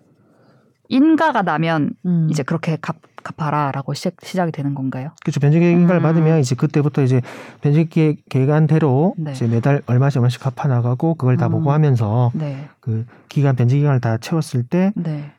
[0.88, 2.28] 인가가 나면 음.
[2.30, 5.11] 이제 그렇게 갚, 갚아라라고 시작, 시작이 되는 건가요?
[5.22, 5.38] 그렇죠.
[5.38, 6.03] 변제계획 인가를 음.
[6.03, 7.20] 받으면 이제 그때부터 이제
[7.61, 9.32] 변제계획안대로 네.
[9.32, 11.53] 이제 매달 얼마씩 얼마씩 갚아 나가고 그걸 다 음.
[11.53, 12.68] 보고하면서 네.
[12.80, 15.30] 그 기간 변제 기간을 다 채웠을 때 네.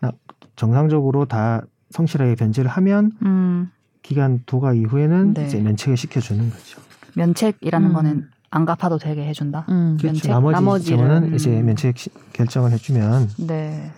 [0.55, 3.71] 정상적으로 다 성실하게 변제를 하면 음.
[4.03, 5.45] 기간 도가 이후에는 네.
[5.45, 6.81] 이제 면책을 시켜주는 거죠.
[7.15, 7.93] 면책이라는 음.
[7.93, 9.65] 거는 안 갚아도 되게 해준다.
[9.69, 9.97] 음.
[9.99, 10.27] 그렇죠.
[10.29, 10.53] 나머지
[10.95, 11.65] 나머지는 이제 음.
[11.67, 11.95] 면책
[12.33, 13.29] 결정을 해주면.
[13.47, 13.91] 네.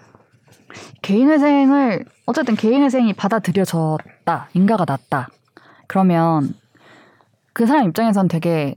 [1.01, 5.29] 개인회생을 어쨌든 개인회생이 받아들여졌다, 인가가 났다.
[5.87, 6.53] 그러면
[7.51, 8.75] 그 사람 입장에선 되게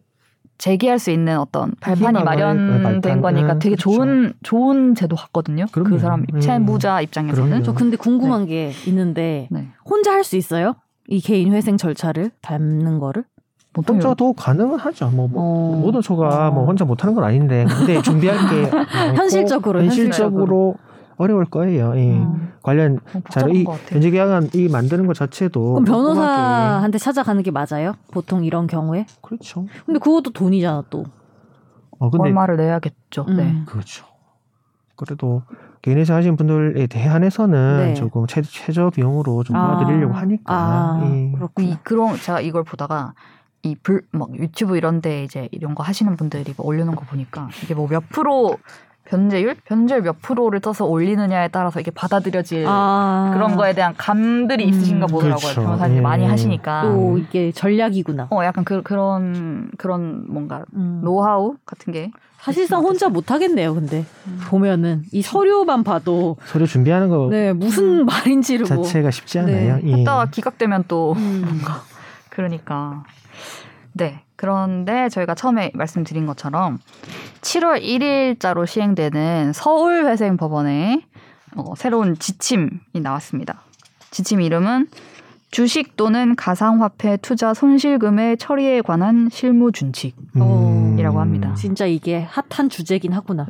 [0.59, 3.21] 제기할 수 있는 어떤 발판이 마련된 발판.
[3.21, 3.91] 거니까 네, 되게 그렇죠.
[3.97, 5.67] 좋은 좋은 제도 같거든요.
[5.67, 5.91] 그 그럼요.
[5.91, 7.03] 그 사람 채무자 음.
[7.03, 7.49] 입장에서는.
[7.49, 7.63] 그럼요.
[7.65, 8.49] 저 근데 궁금한 네.
[8.49, 9.69] 게 있는데 네.
[9.85, 10.75] 혼자 할 수 있어요?
[11.09, 13.25] 이 개인 회생 절차를 밟는 거를?
[13.87, 15.09] 혼자도 가능은 하죠.
[15.11, 15.77] 뭐, 뭐 어.
[15.77, 16.51] 모든 초가 어.
[16.51, 18.71] 뭐 혼자 못하는 건 아닌데 근데 준비할 게
[19.17, 20.77] 현실적으로 현실적으로
[21.17, 21.97] 어려울 거예요.
[21.97, 22.13] 예.
[22.13, 22.53] 음.
[22.63, 27.95] 관련 어, 자료 이 변제 계약안 이 만드는 것 자체도 그럼 변호사한테 찾아가는 게 맞아요?
[28.11, 29.07] 보통 이런 경우에?
[29.23, 29.67] 그렇죠.
[29.87, 31.05] 근데 그것도 돈이잖아 또.
[31.99, 33.25] 어, 근데 얼마를 내야겠죠.
[33.29, 33.37] 음.
[33.37, 33.63] 네.
[33.67, 34.05] 그렇죠.
[34.97, 35.43] 그래도
[35.83, 37.95] 개인회사 하신 분들에 대한해서는 네.
[37.95, 40.19] 조금 최, 최저 비용으로 좀 도와드리려고 아.
[40.19, 40.55] 하니까.
[40.55, 41.33] 아, 예.
[41.33, 41.77] 그렇군요.
[41.83, 43.15] 그런 제가 이걸 보다가
[43.67, 47.49] 이 불 막 유튜브 이런 데 이제 이런 거 하시는 분들이 뭐 올려놓은 거 보니까
[47.63, 48.57] 이게 뭐 몇 프로
[49.05, 53.31] 변제율 변제율 몇 프로를 떠서 올리느냐에 따라서 이게 받아들여질 아.
[53.35, 54.69] 그런 거에 대한 감들이 음.
[54.71, 55.61] 있으신가 보더라고요 그렇죠.
[55.63, 56.01] 변호사님 예.
[56.01, 58.27] 많이 하시니까 또 이게 전략이구나.
[58.31, 61.03] 어 약간 그 그런 그런 뭔가 음.
[61.05, 62.11] 노하우 같은 게
[62.41, 63.75] 사실상 혼자 못 하겠네요.
[63.75, 64.41] 근데 음.
[64.49, 68.07] 보면은 이 서류만 봐도 서류 준비하는 거 네 무슨 음.
[68.07, 69.77] 말인지를 뭐 자체가 쉽지 않아요.
[69.77, 69.83] 네.
[69.85, 69.93] 예.
[69.99, 71.43] 했다가 기각되면 또 음.
[71.47, 71.83] 뭔가
[72.29, 73.05] 그러니까
[73.97, 74.23] 네.
[74.37, 76.79] 그런데 저희가 처음에 말씀드린 것처럼
[77.41, 81.03] 7월 1일자로 시행되는 서울회생 법원의
[81.57, 83.63] 어, 새로운 지침이 나왔습니다.
[84.11, 84.89] 지침 이름은
[85.51, 91.55] 주식 또는 가상화폐 투자 손실금의 처리에 관한 실무 준칙이라고 합니다.
[91.55, 93.47] 진짜 이게 핫한 주제긴 하구나.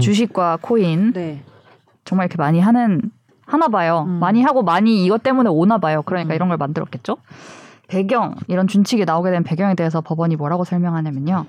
[0.00, 1.42] 주식과 코인 네.
[2.06, 3.02] 정말 이렇게 많이 하는
[3.44, 4.04] 하나 봐요.
[4.06, 4.20] 음.
[4.20, 6.02] 많이 하고 많이 이것 때문에 오나 봐요.
[6.02, 6.36] 그러니까 음.
[6.36, 7.18] 이런 걸 만들었겠죠.
[7.88, 11.46] 배경 이런 준칙이 나오게 된 배경에 대해서 법원이 뭐라고 설명하냐면요.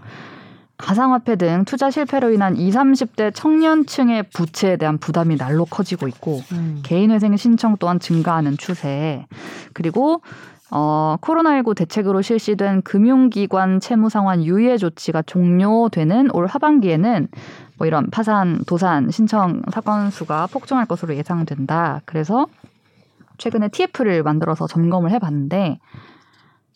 [0.77, 6.81] 가상화폐 등 투자 실패로 인한 20, 30대 청년층의 부채에 대한 부담이 날로 커지고 있고 음.
[6.83, 9.25] 개인회생 신청 또한 증가하는 추세
[9.73, 10.21] 그리고
[10.71, 17.27] 어, 코로나19 대책으로 실시된 금융기관 채무 상환 유예 조치가 종료되는 올 하반기에는
[17.77, 22.01] 뭐 이런 파산, 도산 신청 사건 수가 폭증할 것으로 예상된다.
[22.05, 22.47] 그래서
[23.37, 25.79] 최근에 TF를 만들어서 점검을 해봤는데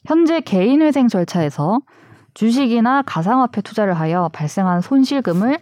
[0.06, 1.82] 현재 개인회생 절차에서
[2.34, 5.60] 주식이나 가상화폐 투자를 하여 발생한 손실금을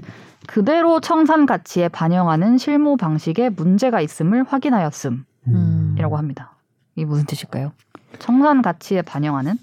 [0.47, 6.17] 그대로 청산 가치에 반영하는 실무 방식에 문제가 있음을 확인하였음이라고 음.
[6.17, 6.55] 합니다.
[6.95, 7.71] 이게 무슨 뜻일까요?
[8.19, 9.57] 청산 가치에 반영하는?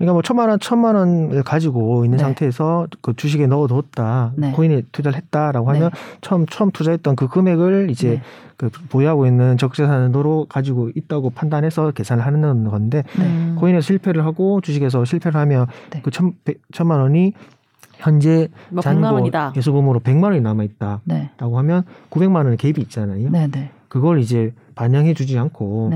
[0.00, 2.24] 그러니까 뭐 천만 원, 천만 원을 가지고 있는 네.
[2.24, 4.50] 상태에서 그 주식에 넣어뒀다, 네.
[4.52, 5.98] 코인에 투자를 했다라고 하면 네.
[6.22, 8.22] 처음 처음 투자했던 그 금액을 이제 네.
[8.56, 13.54] 그 보유하고 있는 적재산으로 가지고 있다고 판단해서 계산을 하는 건데 네.
[13.56, 16.00] 코인에서 실패를 하고 주식에서 실패를 하면 네.
[16.00, 16.32] 그 천,
[16.72, 17.34] 천만 원이
[17.98, 21.30] 현재 뭐 잔고 예수금으로 100만 원이 남아 있다라고 네.
[21.38, 23.28] 하면 900만 원의 개입이 있잖아요.
[23.88, 25.90] 그걸 이제 반영해 주지 않고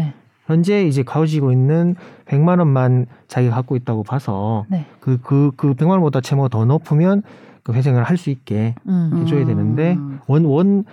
[0.46, 4.86] 현재 이제 가지고 있는 100만 원만 자기가 갖고 있다고 봐서 네.
[5.00, 7.22] 그, 그, 그 100만 원보다 채무가 더 높으면
[7.62, 9.10] 그 회생을 할 수 있게 음.
[9.20, 10.20] 해줘야 되는데 음.
[10.26, 10.84] 원, 원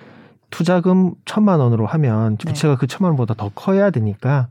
[0.49, 2.45] 투자금 천만 원으로 하면 네.
[2.45, 2.77] 부채가 네.
[2.79, 4.47] 그 천만 원보다 더 커야 되니까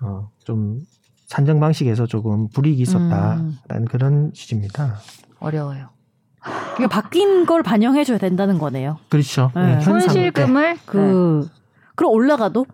[0.00, 0.80] 어, 좀
[1.26, 3.84] 산정 방식에서 조금 불이익이 있었다라는 음.
[3.88, 4.96] 그런 취지입니다.
[5.38, 5.88] 어려워요.
[6.74, 8.98] 그러니까 바뀐 걸 반영해줘야 된다는 거네요.
[9.08, 9.52] 그렇죠.
[9.54, 9.76] 네.
[9.76, 9.80] 네.
[9.80, 11.52] 손실금을 그 네.
[11.94, 12.66] 그럼 올라가도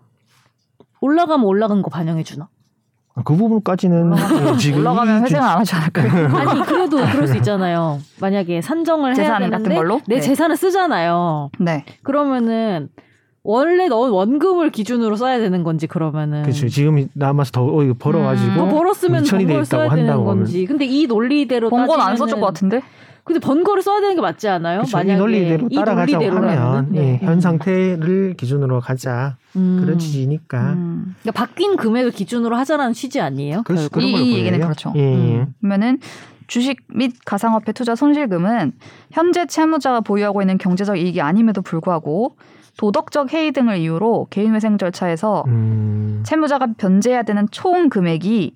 [1.07, 2.49] 올라가면 올라간 거 반영해 주나?
[3.15, 6.27] 아, 그 부분까지는 예, 지금 올라가면 회생을 안 하지 않을까요?
[6.37, 7.99] 아니 그래도 그럴 수 있잖아요.
[8.19, 10.01] 만약에 산정을 재산 해야 되는데 걸로?
[10.07, 10.21] 내 네.
[10.21, 11.49] 재산을 쓰잖아요.
[11.59, 11.85] 네.
[12.03, 12.89] 그러면은
[13.41, 16.67] 원래 너 원금을 기준으로 써야 되는 건지 그러면은 그렇죠.
[16.67, 18.55] 지금 남아서 더 어, 벌어가지고 음.
[18.57, 20.65] 더 벌었으면 돈 써야 되는 건지.
[20.65, 22.81] 근데 이 논리대로 번건 안 써줄 것 같은데?
[23.27, 24.83] 근데 번거를 써야 되는 게 맞지 않아요?
[24.83, 27.19] 그쵸, 만약에 이 논리대로 따라가자고 하면 네.
[27.21, 29.81] 예, 현 상태를 기준으로 가자 음.
[29.81, 30.71] 그런 취지니까.
[30.71, 31.13] 음.
[31.21, 33.63] 그러니까 바뀐 금액을 기준으로 하자라는 취지 아니에요?
[33.63, 33.89] 그렇죠.
[33.89, 34.93] 그런 이, 이 얘기는 그렇죠.
[34.95, 35.13] 예.
[35.13, 35.53] 음.
[35.59, 35.99] 그러면은
[36.47, 38.71] 주식 및 가상화폐 투자 손실금은
[39.11, 42.37] 현재 채무자가 보유하고 있는 경제적 이익이 아님에도 불구하고
[42.77, 46.23] 도덕적 해이 등을 이유로 개인회생 절차에서 음.
[46.25, 48.55] 채무자가 변제해야 되는 총 금액이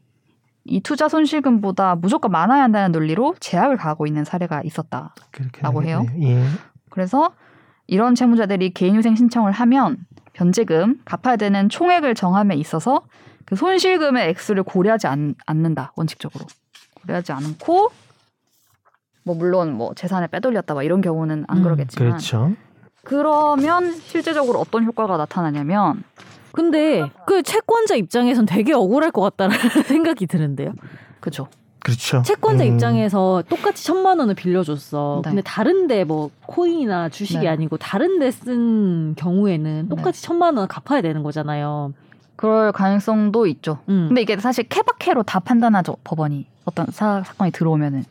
[0.66, 6.06] 이 투자 손실금보다 무조건 많아야 한다는 논리로 제약을 가하고 있는 사례가 있었다라고 해요.
[6.22, 6.44] 예.
[6.90, 7.32] 그래서
[7.88, 9.98] 이런 채무자들이 개인휴생 신청을 하면
[10.34, 13.02] 변제금 갚아야 되는 총액을 정함에 있어서
[13.46, 16.46] 그 손실금의 액수를 고려하지 않, 는다 원칙적으로
[17.02, 17.92] 고려하지 않고
[19.24, 22.54] 뭐 물론 뭐 재산을 빼돌렸다 막 이런 경우는 안 음, 그러겠지만 그렇죠.
[23.04, 26.04] 그러면 실제적으로 어떤 효과가 나타나냐면
[26.52, 29.56] 근데 그 채권자 입장에선 되게 억울할 것 같다는
[29.88, 30.74] 생각이 드는데요.
[31.20, 31.48] 그죠.
[31.84, 32.22] 그렇죠.
[32.22, 32.74] 채권자 음.
[32.74, 35.22] 입장에서 똑같이 천만 원을 빌려줬어.
[35.24, 35.30] 네.
[35.30, 37.48] 근데 다른데 뭐 코인이나 주식이 네.
[37.48, 40.28] 아니고 다른데 쓴 경우에는 똑같이 네.
[40.28, 41.94] 천만 원 갚아야 되는 거잖아요.
[42.36, 43.80] 그럴 가능성도 있죠.
[43.90, 44.08] 음.
[44.10, 48.04] 근데 이게 사실 케바케로 다 판단하죠 법원이 어떤 사, 사건이 들어오면은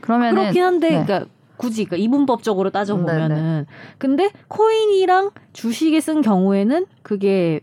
[0.00, 1.04] 그러면은 그렇긴 한데 네.
[1.04, 3.66] 그러니까 굳이 그러니까 이분법적으로 따져 보면은 네, 네.
[3.98, 7.60] 근데 코인이랑 주식에 쓴 경우에는 그게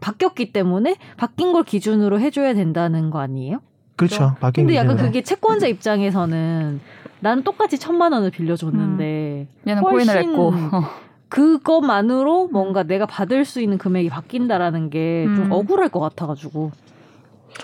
[0.00, 3.60] 바뀌었기 때문에 바뀐 걸 기준으로 해줘야 된다는 거 아니에요?
[3.96, 4.34] 그렇죠.
[4.40, 6.80] 바뀐 근데 약간 그게 채권자 입장에서는
[7.20, 9.68] 나는 똑같이 천만 원을 빌려줬는데 음.
[9.68, 10.52] 얘는 코인을 했고
[11.28, 15.52] 그것만으로 뭔가 내가 받을 수 있는 금액이 바뀐다라는 게좀 음.
[15.52, 16.70] 억울할 것 같아가지고.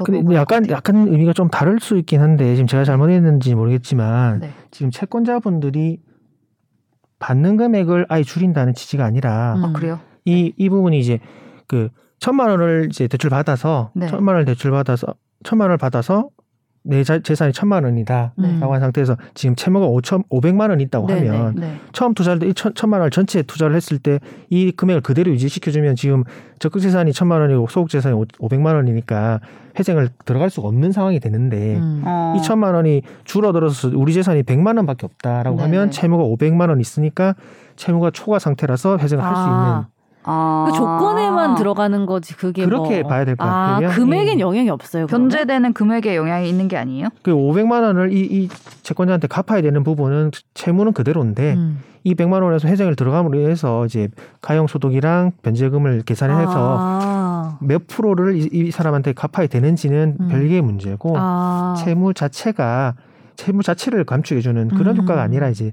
[0.05, 4.51] 근데 약간 약간 의미가 좀 다를 수 있긴 한데 지금 제가 잘못했는지 모르겠지만 네.
[4.73, 6.01] 지금 채권자분들이
[7.21, 9.65] 받는 금액을 아예 줄인다는 취지가 아니라 음.
[9.65, 10.01] 아, 그래요?
[10.25, 11.21] 이 이 부분이 이제
[11.69, 11.91] 그
[12.25, 14.07] 천만 원을 이제 대출 받아서 네.
[14.07, 15.09] 천만 원을 대출 받아서
[15.43, 16.31] 천만 원을 받아서
[16.83, 18.59] 내 재산이 천만 원이다라고 네.
[18.61, 21.81] 한 상태에서 지금 채무가 오천 오백만 원 있다고 네, 하면 네, 네.
[21.93, 26.25] 처음 투자할 때 이 천만 원 전체에 투자를 했을 때 이 금액을 그대로 유지시켜주면 지금
[26.61, 29.41] 적극 재산이 천만 원이고 소극 재산이 오백만 원이니까
[29.79, 32.05] 회생을 들어갈 수가 없는 상황이 되는데 음.
[32.07, 32.35] 어.
[32.39, 37.35] 이 천만 원이 줄어들어서 우리 재산이 백만 원밖에 없다라고 하면 채무가 오백만 원 있으니까
[37.77, 39.29] 채무가 초과 상태라서 회생을 아.
[39.29, 39.94] 할수 있는
[40.25, 40.67] 아.
[40.69, 43.11] 그 조건에만 들어가는 거지 그게 그렇게 뭐.
[43.11, 43.91] 봐야 될것 아, 같아요.
[43.91, 44.41] 금액엔 예.
[44.41, 45.07] 영향이 없어요.
[45.07, 45.29] 그러면?
[45.29, 47.09] 변제되는 금액에 영향이 있는 게 아니에요?
[47.23, 48.49] 그 500만 원을 이, 이
[48.83, 51.81] 채권자한테 갚아야 되는 부분은 채무는 그대로인데 음.
[52.05, 54.09] 이 100만 원에서 회생을 들어감으로 해서 이제
[54.43, 57.59] 가용 소득이랑 변제금을 계산해서 아.
[57.63, 60.29] 몇 프로를 이, 이, 사람한테 갚아야 되는지는 음.
[60.29, 61.75] 별개의 문제고 아.
[61.79, 62.95] 채무 자체가
[63.37, 65.03] 채무 자체를 감축해주는 그런 음.
[65.03, 65.73] 효과가 아니라 이제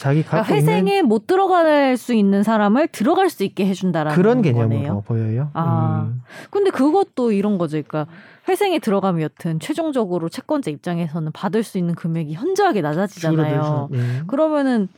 [0.00, 1.08] 자기 그러니까 회생에 있는...
[1.08, 5.04] 못 들어갈 수 있는 사람을 들어갈 수 있게 해준다라는 그런 개념으로 거네요.
[5.06, 5.50] 보여요.
[5.52, 6.22] 아, 음.
[6.48, 7.72] 근데 그것도 이런 거죠.
[7.72, 8.06] 그러니까
[8.48, 13.88] 회생에 들어가면 여튼 최종적으로 채권자 입장에서는 받을 수 있는 금액이 현저하게 낮아지잖아요.
[13.90, 13.98] 네.
[14.26, 14.88] 그러면은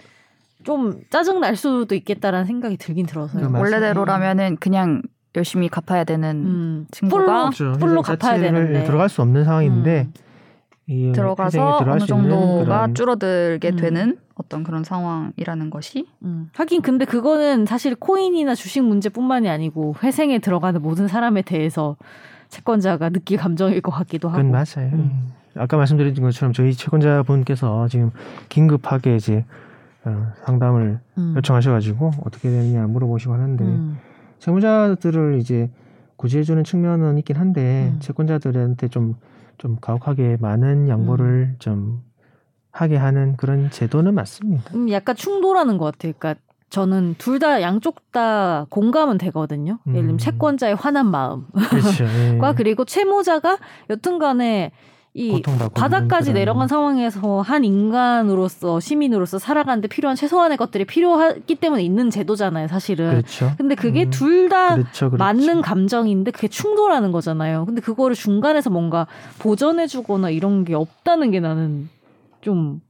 [0.62, 3.50] 좀 짜증 날 수도 있겠다라는 생각이 들긴 들어서요.
[3.52, 5.02] 원래대로라면은 그냥
[5.34, 6.86] 열심히 갚아야 되는 음.
[6.92, 10.06] 친구가 풀로, 풀로 갚아야 되는데 들어갈 수 없는 상황인데
[10.90, 11.12] 음.
[11.12, 13.76] 들어가서 어느 정도가 줄어들게 음.
[13.76, 16.50] 되는 어떤 그런 상황이라는 것이 음.
[16.54, 21.96] 하긴 근데 그거는 사실 코인이나 주식 문제뿐만이 아니고 회생에 들어가는 모든 사람에 대해서
[22.48, 24.42] 채권자가 느낄 감정일 것 같기도 하고.
[24.42, 24.90] 그건 맞아요.
[24.92, 25.32] 음.
[25.56, 28.10] 아까 말씀드린 것처럼 저희 채권자 분께서 지금
[28.48, 29.44] 긴급하게 이제
[30.04, 31.34] 어, 상담을 음.
[31.36, 33.98] 요청하셔가지고 어떻게 되느냐 물어보시고 하는데 음.
[34.38, 35.70] 채무자들을 이제
[36.16, 38.00] 구제해주는 측면은 있긴 한데 음.
[38.00, 41.56] 채권자들한테 좀좀 가혹하게 많은 양보를 음.
[41.58, 42.02] 좀
[42.72, 44.72] 하게 하는 그런 제도는 맞습니다.
[44.74, 46.12] 음, 약간 충돌하는 것 같아요.
[46.18, 49.78] 그러니까 저는 둘 다 양쪽 다 공감은 되거든요.
[49.88, 50.18] 예를 들면 음.
[50.18, 52.04] 채권자의 화난 마음과 그렇죠.
[52.04, 52.38] 예.
[52.56, 53.58] 그리고 채무자가
[53.90, 54.72] 여튼간에
[55.14, 55.42] 이
[55.74, 63.10] 바닥까지 내려간 상황에서 한 인간으로서 시민으로서 살아가는데 필요한 최소한의 것들이 필요하기 때문에 있는 제도잖아요, 사실은.
[63.10, 63.52] 그렇죠.
[63.58, 64.10] 근데 그게 음.
[64.10, 65.16] 둘다 그렇죠, 그렇죠.
[65.18, 67.66] 맞는 감정인데 그게 충돌하는 거잖아요.
[67.66, 69.06] 근데 그거를 중간에서 뭔가
[69.40, 71.90] 보전해주거나 이런 게 없다는 게 나는
[72.42, 72.82] 좀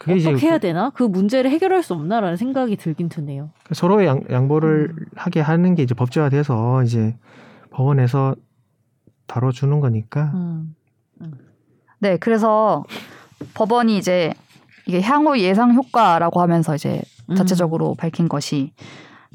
[0.00, 0.90] 어떻게 해야 되나?
[0.90, 3.50] 그 문제를 해결할 수 없나라는 생각이 들긴 드네요.
[3.72, 5.04] 서로의 양, 양보를 음.
[5.14, 7.16] 하게 하는 게 이제 법제화돼서 이제
[7.70, 8.36] 법원에서
[9.26, 10.32] 다뤄주는 거니까.
[10.34, 10.74] 음.
[11.98, 12.84] 네, 그래서
[13.54, 14.32] 법원이 이제
[14.86, 17.34] 이게 향후 예상 효과라고 하면서 이제 음.
[17.34, 17.96] 자체적으로 음.
[17.96, 18.72] 밝힌 것이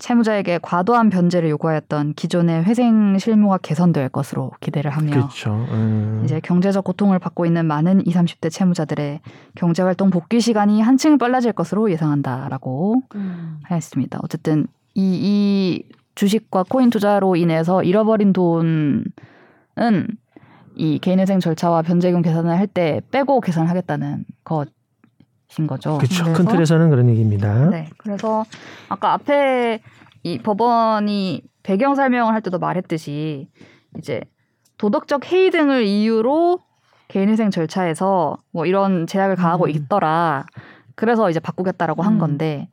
[0.01, 5.53] 채무자에게 과도한 변제를 요구하였던 기존의 회생 실무가 개선될 것으로 기대를 하며 그렇죠.
[5.69, 6.23] 음.
[6.25, 9.21] 이제 경제적 고통을 받고 있는 많은 20, 30대 채무자들의
[9.55, 13.59] 경제 활동 복귀 시간이 한층 빨라질 것으로 예상한다라고 음.
[13.63, 14.19] 하였습니다.
[14.23, 15.83] 어쨌든 이, 이
[16.15, 19.05] 주식과 코인 투자로 인해서 잃어버린 돈은
[20.75, 24.67] 이 개인회생 절차와 변제금 계산을 할 때 빼고 계산하겠다는 것
[25.59, 25.97] 인 거죠.
[25.97, 26.31] 그렇죠.
[26.33, 27.69] 큰 틀에서는 그런 얘기입니다.
[27.69, 27.89] 네.
[27.97, 28.45] 그래서
[28.89, 29.81] 아까 앞에
[30.23, 33.49] 이 법원이 배경 설명을 할 때도 말했듯이
[33.97, 34.21] 이제
[34.77, 36.59] 도덕적 해이 등을 이유로
[37.09, 39.69] 개인회생 절차에서 뭐 이런 제약을 가하고 음.
[39.69, 40.45] 있더라.
[40.95, 42.19] 그래서 이제 바꾸겠다라고 한 음.
[42.19, 42.69] 건데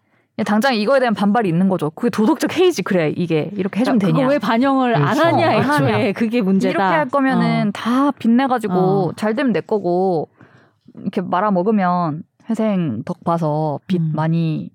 [0.46, 1.90] 당장 이거에 대한 반발이 있는 거죠.
[1.90, 4.28] 그게 도덕적 해이지 그래 이게 이렇게 해주면 되냐?
[4.28, 5.04] 왜 반영을 그렇죠.
[5.04, 6.70] 안 하냐 애초에 그게 문제다.
[6.70, 7.70] 이렇게 할 거면은 어.
[7.72, 9.12] 다 빚내가지고 어.
[9.16, 10.28] 잘 되면 내 거고
[10.94, 14.12] 이렇게 말아 먹으면 회생 덕 봐서 빚 음.
[14.14, 14.70] 많이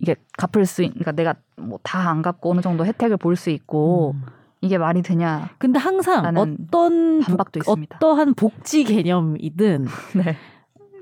[0.00, 4.14] 이게 갚을 수, 그러니까 내가 뭐 다 안 갚고 어느 정도 혜택을 볼 수 있고.
[4.16, 4.22] 음.
[4.60, 5.50] 이게 말이 되냐?
[5.58, 7.96] 근데 항상 어떤 반박도 복, 있습니다.
[7.96, 9.84] 어떠한 복지 개념이든
[10.16, 10.36] 네.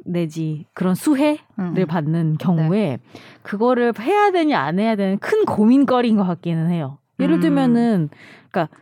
[0.04, 1.74] 내지 그런 수혜를 음.
[1.86, 2.98] 받는 경우에 네.
[3.42, 6.98] 그거를 해야 되냐 안 해야 되는 큰 고민거리인 것 같기는 해요.
[7.20, 7.40] 예를 음.
[7.40, 8.08] 들면은
[8.50, 8.76] 그러니까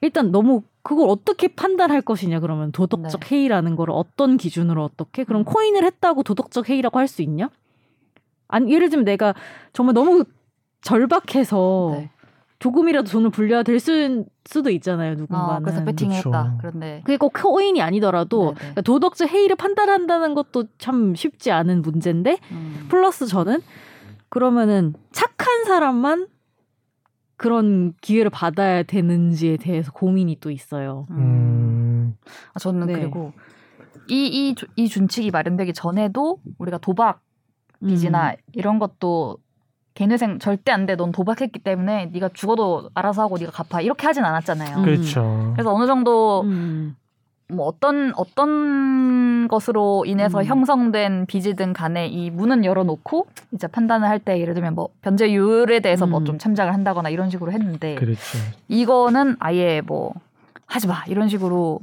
[0.00, 3.36] 일단 너무 그걸 어떻게 판단할 것이냐 그러면 도덕적 네.
[3.36, 5.44] 해이라는 거를 어떤 기준으로 어떻게 그럼 음.
[5.44, 7.48] 코인을 했다고 도덕적 해이라고 할 수 있냐?
[8.48, 9.34] 아니 예를 들면 내가
[9.72, 10.24] 정말 너무
[10.82, 12.10] 절박해서 네.
[12.58, 15.56] 조금이라도 돈을 불려야 될 수, 수도 있잖아요 누군가는.
[15.56, 16.30] 어, 그래서 배팅했다.
[16.30, 16.56] 그렇죠.
[16.60, 22.86] 그런데 그게 꼭 코인이 아니더라도 그러니까 도덕적 해이를 판단한다는 것도 참 쉽지 않은 문제인데 음.
[22.90, 23.60] 플러스 저는
[24.28, 26.28] 그러면은 착한 사람만
[27.36, 31.06] 그런 기회를 받아야 되는지에 대해서 고민이 또 있어요.
[31.10, 32.16] 음.
[32.52, 32.94] 아, 저는 네.
[32.94, 33.32] 그리고
[34.08, 37.20] 이, 이, 이 준칙이 마련되기 전에도 우리가 도박
[37.84, 38.36] 빚이나 음.
[38.52, 39.38] 이런 것도
[39.94, 40.96] 개인회생 절대 안 돼.
[40.96, 43.80] 넌 도박했기 때문에 네가 죽어도 알아서 하고 네가 갚아.
[43.80, 44.82] 이렇게 하진 않았잖아요.
[44.82, 45.52] 그렇죠.
[45.54, 46.96] 그래서 어느 정도 음.
[47.48, 50.44] 뭐 어떤 어떤 것으로 인해서 음.
[50.44, 56.06] 형성된 빚이든 간에 이 문은 열어놓고 이제 판단을 할 때 예를 들면 뭐 변제율에 대해서
[56.06, 56.24] 뭐 음.
[56.24, 58.38] 뭐좀 참작을 한다거나 이런 식으로 했는데 그렇죠.
[58.68, 60.14] 이거는 아예 뭐
[60.66, 61.80] 하지 마 이런 식으로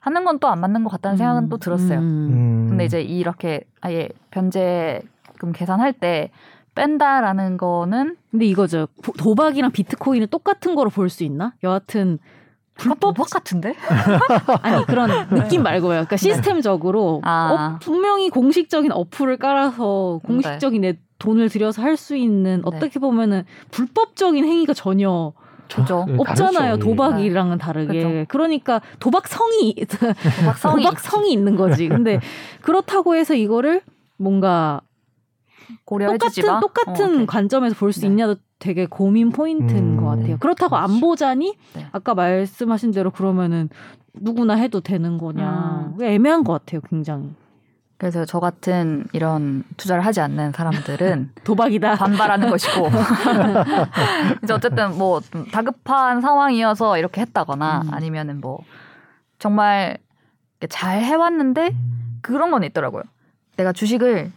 [0.00, 1.98] 하는 건 또 안 맞는 것 같다는 생각은 또 들었어요.
[1.98, 2.66] 음.
[2.68, 6.30] 근데 이제 이렇게 아예 변제금 계산할 때
[6.74, 8.86] 뺀다라는 거는 근데 이거죠.
[9.18, 11.52] 도박이랑 비트코인은 똑같은 거로 볼 수 있나?
[11.64, 12.18] 여하튼
[12.80, 13.74] 불법 도박 같은데?
[14.62, 15.90] 아니 그런 느낌 말고요.
[15.90, 16.28] 그러니까 네.
[16.28, 17.76] 시스템적으로 아.
[17.76, 20.92] 어, 분명히 공식적인 어플을 깔아서 공식적인 네.
[20.92, 22.62] 내 돈을 들여서 할 수 있는 네.
[22.64, 25.32] 어떻게 보면은 불법적인 행위가 전혀
[25.72, 26.04] 그죠.
[26.08, 26.70] 네, 없잖아요.
[26.78, 26.84] 다르죠.
[26.84, 28.02] 도박이랑은 다르게.
[28.02, 28.24] 그죠.
[28.28, 29.74] 그러니까 도박성이
[30.40, 31.88] 도박성이, 도박성이 있는 거지.
[31.88, 32.20] 근데
[32.62, 33.82] 그렇다고 해서 이거를
[34.16, 34.80] 뭔가
[35.84, 38.08] 고려해주지 똑같은 똑같은 어, 관점에서 볼수 네.
[38.08, 39.96] 있냐도 되게 고민 포인트인 음.
[39.96, 40.36] 것 같아요.
[40.38, 40.92] 그렇다고 그렇지.
[40.92, 41.86] 안 보자니 네.
[41.92, 43.68] 아까 말씀하신 대로 그러면은
[44.14, 46.02] 누구나 해도 되는 거냐 음.
[46.02, 47.34] 애매한 것 같아요, 굉장히.
[48.00, 52.88] 그래서 저 같은 이런 투자를 하지 않는 사람들은 도박이다 반발하는 것이고
[54.42, 55.20] 이제 어쨌든 뭐
[55.52, 57.94] 다급한 상황이어서 이렇게 했다거나 음.
[57.94, 58.60] 아니면은 뭐
[59.38, 59.98] 정말
[60.70, 62.18] 잘 해왔는데 음.
[62.22, 63.02] 그런 건 있더라고요.
[63.56, 64.32] 내가 주식을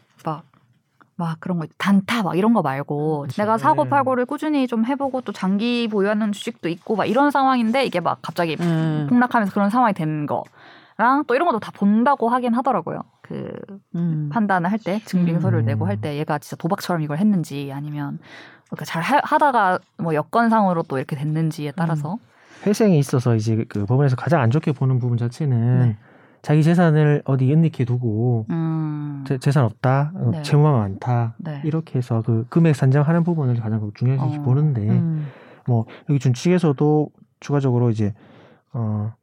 [1.24, 3.42] 막 그런 거 단타 막 이런 거 말고 그치.
[3.42, 8.00] 내가 사고 팔고를 꾸준히 좀 해보고 또 장기 보유하는 주식도 있고 막 이런 상황인데 이게
[8.00, 9.08] 막 갑자기 음.
[9.10, 13.02] 폭락하면서 그런 상황이 되는 거랑 또 이런 것도 다 본다고 하긴 하더라고요.
[13.22, 13.52] 그
[13.96, 14.30] 음.
[14.32, 15.66] 판단을 할 때 증빙서를 음.
[15.66, 18.20] 내고 할 때 얘가 진짜 도박처럼 이걸 했는지 아니면
[18.68, 22.18] 그러니까 잘 하, 다가 뭐 여건상으로 또 이렇게 됐는지에 따라서 음.
[22.66, 25.98] 회생에 있어서 이제 그 법원에서 가장 안 좋게 보는 부분 자체는 네.
[26.44, 29.24] 자기 재산을 어디 은닉해 두고 음.
[29.40, 30.42] 재, 산 없다, 어, 네.
[30.44, 31.62] 채무가 많다 네.
[31.64, 34.42] 이렇게 해서 그 금액 산정하는 부분을 가장 중요하게 어.
[34.42, 35.28] 보는데 음.
[35.66, 38.14] 뭐 여기 준칙에서도 추가적으로 이제
[38.74, 39.14] 어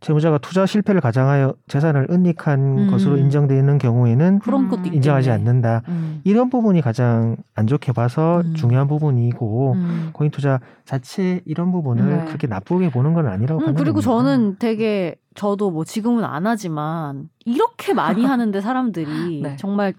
[0.00, 2.90] 채무자가 투자 실패를 가장하여 재산을 은닉한 음.
[2.90, 5.82] 것으로 인정되는 경우에는 그런 것도 인정하지 않는다.
[5.88, 6.20] 음.
[6.24, 8.54] 이런 부분이 가장 안 좋게 봐서 음.
[8.54, 10.10] 중요한 부분이고 음.
[10.14, 12.24] 코인 투자 자체 이런 부분을 네.
[12.24, 17.92] 그렇게 나쁘게 보는 건 아니라고 음, 그리고 저는 되게 저도 뭐 지금은 안 하지만 이렇게
[17.92, 19.56] 많이 하는데 사람들이 네.
[19.56, 19.92] 정말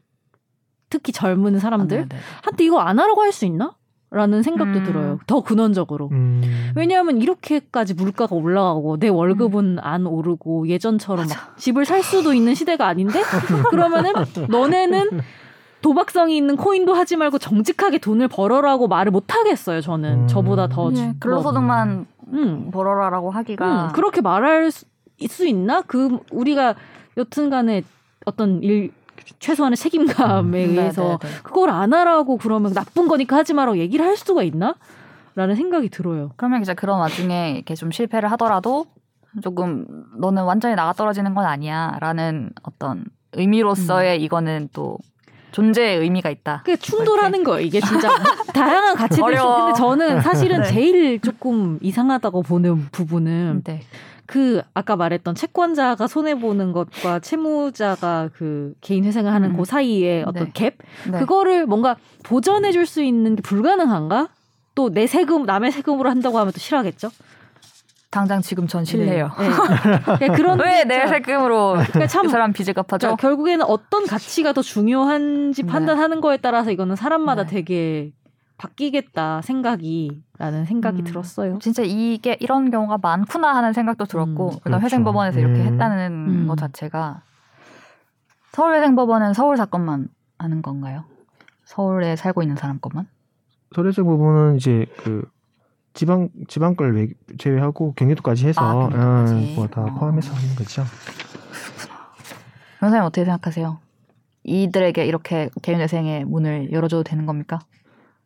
[0.90, 2.18] 특히 젊은 사람들 아, 네, 네.
[2.44, 3.76] 한테 이거 안 하라고 할 수 있나?
[4.14, 4.84] 라는 생각도 음.
[4.84, 5.20] 들어요.
[5.26, 6.10] 더 근원적으로.
[6.12, 6.42] 음.
[6.76, 9.78] 왜냐하면 이렇게까지 물가가 올라가고 내 월급은 음.
[9.82, 13.22] 안 오르고 예전처럼 막 집을 살 수도 있는 시대가 아닌데
[13.72, 14.12] 그러면은
[14.50, 15.22] 너네는
[15.82, 19.80] 도박성이 있는 코인도 하지 말고 정직하게 돈을 벌어라고 말을 못 하겠어요.
[19.80, 20.28] 저는 음.
[20.28, 22.70] 저보다 더 네, 근로소득만 음.
[22.72, 24.86] 벌어라라고 하기가 음, 그렇게 말할 수,
[25.30, 25.84] 수 있나?
[25.84, 26.76] 그 우리가
[27.16, 27.84] 여튼간에
[28.26, 28.92] 어떤 일
[29.40, 30.70] 최소한의 책임감에 음.
[30.70, 31.18] 의해서 네네네.
[31.20, 31.34] 네, 네.
[31.44, 34.76] 그걸 안 하라고 그러면 나쁜 거니까 하지 마라고 얘기를 할 수가 있나?
[35.36, 36.32] 라는 생각이 들어요.
[36.36, 38.86] 그러면 이제 그런 와중에 이렇게 좀 실패를 하더라도
[39.42, 39.86] 조금
[40.18, 44.24] 너는 완전히 나가 떨어지는 건 아니야라는 어떤 의미로서의 음.
[44.24, 44.98] 이거는 또
[45.52, 46.64] 존재의 의미가 있다.
[46.66, 47.66] 그 충돌하는 거예요.
[47.66, 48.10] 이게 진짜
[48.54, 49.66] 다양한 가치들이 있어.
[49.66, 50.68] 근데 저는 사실은 네.
[50.70, 53.82] 제일 조금 이상하다고 보는 부분은 네.
[54.26, 59.58] 그 아까 말했던 채권자가 손해 보는 것과 채무자가 그 개인 회생을 하는 음.
[59.58, 60.52] 그 사이에 어떤 네.
[60.52, 60.74] 갭
[61.12, 61.20] 네.
[61.20, 64.30] 그거를 뭔가 보전해 줄 수 있는 게 불가능한가?
[64.74, 67.10] 또 내 세금 남의 세금으로 한다고 하면 또 싫어하겠죠.
[68.10, 69.32] 당장 지금 전 실례요.
[69.40, 70.28] 네.
[70.28, 70.36] 네.
[70.36, 73.08] 그런 왜내 세금으로 그러니까 참, 그 사람 빚을 갚아줘?
[73.08, 75.72] 그러니까 결국에는 어떤 가치가 더 중요한지 네.
[75.72, 77.50] 판단하는 거에 따라서 이거는 사람마다 네.
[77.52, 78.12] 되게
[78.62, 81.58] 바뀌겠다 생각이라는 생각이 음, 들었어요.
[81.60, 84.86] 진짜 이게 이런 경우가 많구나 하는 생각도 들었고 음, 그다음 그렇죠.
[84.86, 85.44] 회생법원에서 음.
[85.44, 86.48] 이렇게 했다는 음.
[86.48, 87.24] 것 자체가
[88.52, 91.06] 서울회생법원은 서울 사건만 하는 건가요?
[91.64, 93.08] 서울에 살고 있는 사람 것만?
[93.74, 95.28] 서울회생법원은 이제 그
[95.94, 97.10] 지방 지방 걸
[97.40, 99.86] 제외하고 경기도까지 해서 아, 어, 뭐다 어.
[99.96, 100.84] 포함해서 하는 거죠.
[102.80, 103.80] 변호사님 어떻게 생각하세요?
[104.44, 107.60] 이들에게 이렇게 개인회생의 문을 열어줘도 되는 겁니까?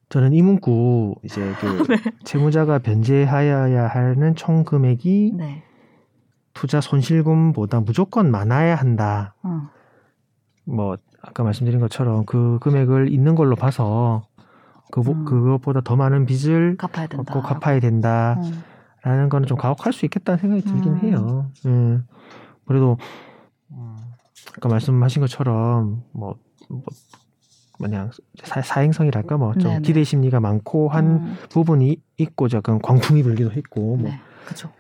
[0.10, 1.98] 저는 이 문구 이제 그 네.
[2.24, 5.64] 채무자가 변제하여야 하는 총 금액이 네.
[6.54, 9.36] 투자 손실금보다 무조건 많아야 한다.
[9.44, 9.70] 어.
[10.66, 14.28] 뭐 아까 말씀드린 것처럼 그 금액을 있는 걸로 봐서
[14.92, 15.26] 그 음.
[15.26, 17.34] 그것보다 더 많은 빚을 갚아야 된다.
[17.34, 18.40] 꼭 갚아야 된다.
[18.44, 18.64] 음.
[19.04, 21.00] 라는 거는 좀 가혹할 수 있겠다는 생각이 들긴 음.
[21.00, 21.52] 해요.
[21.66, 22.06] 음.
[22.66, 22.98] 그래도
[23.72, 23.96] 음,
[24.58, 26.36] 아까 말씀하신 것처럼 뭐,
[26.70, 26.82] 뭐
[27.80, 28.12] 뭐냐
[28.44, 31.36] 사, 행성이랄까 뭐 좀 기대 심리가 많고 한 음.
[31.50, 34.20] 부분이 있고 약간 광풍이 불기도 했고 뭐 네,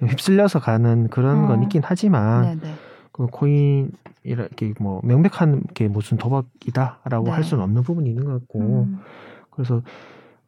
[0.07, 1.47] 휩쓸려서 가는 그런 어.
[1.47, 2.61] 건 있긴 하지만.
[3.11, 3.91] 그 코인
[4.23, 7.31] 이렇게 뭐 명백한 게 무슨 도박이다라고 네.
[7.31, 8.99] 할 수는 없는 부분이 있는 것 같고 음.
[9.51, 9.81] 그래서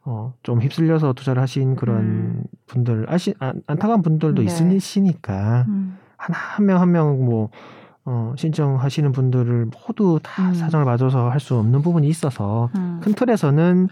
[0.03, 2.43] 어, 좀 휩쓸려서 투자를 하신 그런 음.
[2.65, 4.47] 분들 아시 안, 안타까운 분들도 네.
[4.47, 5.97] 있으시니까 음.
[6.17, 7.51] 하나 한 명 한 명 뭐
[8.09, 10.53] 어, 신청하시는 분들을 모두 다 음.
[10.53, 13.01] 사정을 맞아서 할 수 없는 부분이 있어서 음.
[13.03, 13.89] 큰 틀에서는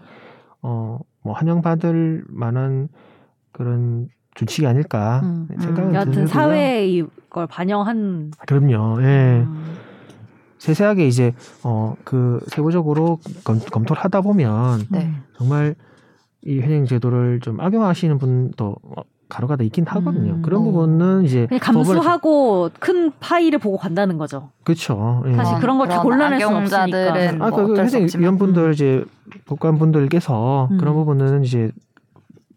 [0.62, 2.88] 어, 뭐 환영받을 만한
[3.52, 5.48] 그런 주칙이 아닐까 음.
[5.60, 5.96] 생각은 음.
[5.96, 9.02] 여튼 사회의 이걸 반영한 그럼요.
[9.04, 9.44] 예.
[9.46, 9.76] 음.
[10.60, 15.12] 세세하게 이제 어 그 세부적으로 검, 검토를 하다 보면 네.
[15.38, 15.76] 정말
[16.42, 18.78] 이 현행 제도를 좀 악용하시는 분도
[19.30, 20.34] 가로가 다 있긴 하거든요.
[20.34, 20.66] 음, 그런 어.
[20.66, 24.50] 부분은 이제 감수하고 큰 파이를 보고 간다는 거죠.
[24.64, 25.24] 그렇죠.
[25.28, 25.34] 예.
[25.34, 27.46] 사실 그런 걸 다 골라낼 수 없으니까.
[27.46, 29.04] 아, 그, 그 회생 위원분들 이제
[29.46, 30.78] 법관분들께서 음.
[30.78, 31.72] 그런 부분은 이제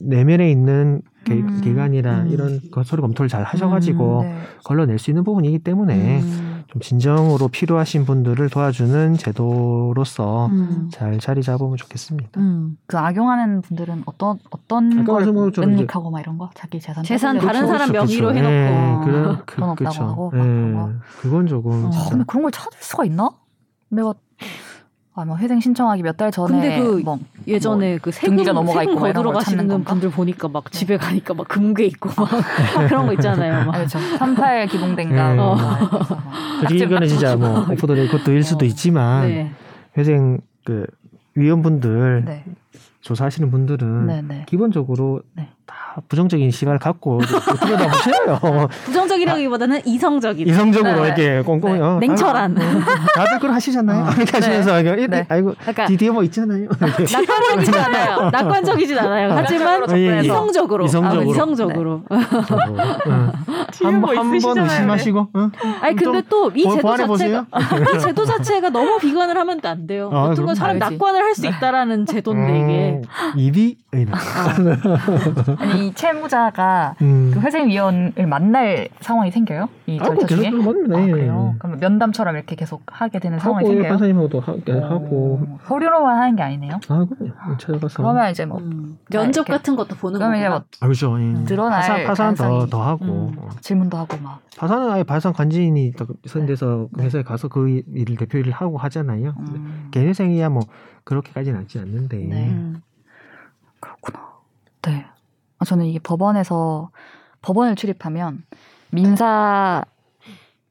[0.00, 1.60] 내면에 있는 개, 음.
[1.62, 2.28] 기관이나 음.
[2.28, 4.38] 이런 것 서로 검토를 잘 하셔가지고 음, 네.
[4.64, 6.64] 걸러낼 수 있는 부분이기 때문에 음.
[6.68, 10.90] 좀 진정으로 필요하신 분들을 도와주는 제도로서 음.
[10.92, 12.40] 잘 자리 잡으면 좋겠습니다.
[12.40, 12.76] 음.
[12.86, 17.66] 그 악용하는 분들은 어떤 어떤 걸뭐 은닉하고 막 이런 거 자기 재산 재산 다른 그렇죠,
[17.66, 18.38] 사람 그렇죠, 명의로 그렇죠.
[18.38, 20.74] 해놓고 네, 그런 그, 돈 없다고 하고 네,
[21.20, 21.86] 그건 조금.
[21.86, 23.30] 어, 근데 그런 걸 찾을 수가 있나?
[23.90, 24.14] 내가
[25.20, 28.80] 아, 뭐 회생 신청하기 몇 달 전에 근데 그 뭐, 예전에 뭐 그 세금 넘어가
[28.80, 30.70] 세금 거두러 가시는 분들 보니까 막 네.
[30.70, 32.28] 집에 가니까 막 금괴 있고 막
[32.88, 33.64] 그런 거 있잖아요.
[33.66, 33.72] 막.
[33.72, 33.98] 그렇죠.
[33.98, 35.34] 38 기동댕가.
[35.34, 35.40] 네.
[35.40, 35.56] 어.
[36.72, 38.68] 이거는 진짜 뭐 오프더레 그것도 일 수도 어.
[38.68, 39.50] 있지만 네.
[39.96, 40.86] 회생 그
[41.34, 42.44] 위원분들 네.
[43.00, 44.22] 조사하시는 분들은 네네.
[44.22, 44.44] 네.
[44.48, 45.48] 기본적으로 네.
[45.68, 48.68] 다 부정적인 시각을 갖고 들여다보세요.
[48.86, 50.48] 부정적이라기보다는 이성적인.
[50.48, 51.06] 이성적으로 네.
[51.06, 52.06] 이렇게 꼼꼼히 네.
[52.06, 52.54] 냉철한.
[53.14, 54.04] 다들 그걸 하시잖아요.
[54.04, 54.10] 어.
[54.16, 55.06] 이렇게 하시면서 네.
[55.06, 55.26] 네.
[55.28, 56.68] 아이고 그러니까 뒤에 뭐 있잖아요.
[56.80, 58.30] 낙관적이진 않아요.
[58.30, 59.32] 낙관적이진 않아요.
[59.34, 60.84] 하지만 이성적으로.
[60.86, 61.20] 이성적으로.
[61.20, 62.02] 아, 이성적으로.
[63.82, 65.28] 한번 의심하시고.
[65.36, 65.50] 응?
[65.82, 67.46] 아니 근데 또 이 제도 자체가
[67.94, 70.08] 이 제도 자체가 너무 비관을 하면 안 돼요.
[70.12, 73.02] 아, 어떤 건 사람 낙관을 할 수 있다라는 제도인데 이게.
[73.36, 73.76] 입이
[74.10, 74.54] 아
[75.66, 77.30] 니 채무자가 음.
[77.34, 79.68] 그 회생위원을 만날 상황이 생겨요?
[79.86, 80.48] 이 아, 절차 아, 중에?
[80.48, 81.54] 아, 그래요?
[81.58, 83.88] 그럼 면담처럼 이렇게 계속 하게 되는 상황이 하고, 생겨요?
[83.90, 84.52] 판사님하고도 하,
[84.88, 86.80] 하고 서류로만 하는 게 아니네요?
[86.88, 88.98] 아 그럼요 찾아가서 그러면 이제 뭐 음.
[89.10, 91.44] 면접 같은 것도 보는 거면 이제 뭐 아, 그렇죠 음.
[91.44, 93.48] 드러날 파산, 파산 더, 더 하고 음.
[93.60, 95.92] 질문도 하고 막 파산은 아예 발산 관진이
[96.26, 97.04] 선대서 네.
[97.04, 99.88] 회사에 가서 그 일을 대표 일을 하고 하잖아요 음.
[99.90, 100.62] 개회생이야 뭐
[101.04, 102.48] 그렇게까지는 않지 않는데 네.
[102.50, 102.82] 음.
[103.80, 104.28] 그렇구나
[104.82, 105.06] 네.
[105.58, 106.90] 아, 저는 이게 법원에서
[107.42, 108.44] 법원을 출입하면
[108.90, 109.82] 민사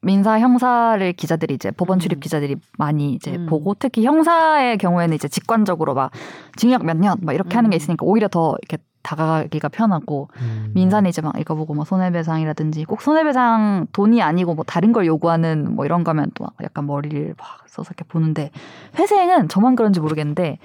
[0.02, 2.20] 민사 형사를 기자들이 이제 법원 출입 음.
[2.22, 3.48] 기자들이 많이 이제 음.
[3.48, 6.12] 보고 특히 형사의 경우에는 이제 직관적으로 막
[6.56, 7.58] 징역 몇 년 막 이렇게 음.
[7.58, 7.78] 하는 게 음.
[7.78, 10.72] 있으니까 오히려 더 이렇게 다가가기가 편하고 음.
[10.76, 15.76] 민사는 이제 막 이거 보고 뭐 손해배상이라든지 꼭 손해배상 돈이 아니고 뭐 다른 걸 요구하는
[15.76, 18.52] 뭐 이런 거면 또 약간 머리를 막 써서 이렇게 보는데
[19.00, 20.60] 회생은 저만 그런지 모르겠는데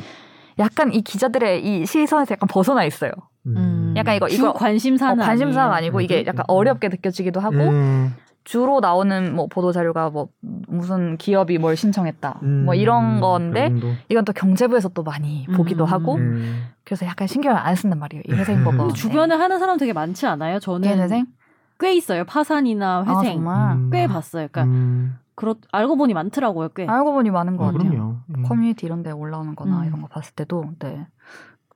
[0.59, 3.13] 약간 이 기자들의 이 시선에서 약간 벗어나 있어요.
[3.47, 3.95] 음.
[3.97, 6.27] 약간 이거 이거 관심사는 어, 관심사가 아니고 이게 음.
[6.27, 8.15] 약간 어렵게 느껴지기도 하고 음.
[8.45, 12.65] 주로 나오는 뭐 보도 자료가 뭐 무슨 기업이 뭘 신청했다 음.
[12.65, 16.67] 뭐 이런 건데 그 이건 또 경제부에서 또 많이 보기도 하고 음.
[16.85, 18.93] 그래서 약간 신경을 안 쓴단 말이에요 이 회생 법원.
[18.95, 20.59] 주변에 하는 사람 되게 많지 않아요?
[20.59, 21.27] 저는 회생
[21.79, 24.49] 꽤 있어요 파산이나 아, 회생 아, 꽤 봤어요.
[24.51, 26.87] 그러니까 그렇 알고 보니 많더라고요 꽤.
[26.87, 28.21] 알고 보니 많은 것 아, 같아요.
[28.47, 31.07] 커뮤니티 이런 데 올라오는 거나 이런 거 봤을 때도 네.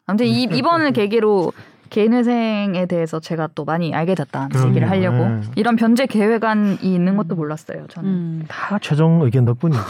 [0.07, 1.53] 아무튼 이, 이번을 계기로
[1.91, 5.41] 개인회생에 대해서 제가 또 많이 알게 됐다는 얘기를 하려고 네.
[5.55, 7.87] 이런 변제 계획안이 있는 것도 몰랐어요.
[7.89, 8.45] 저는 음.
[8.49, 9.81] 다 최종 의견 덕분이죠.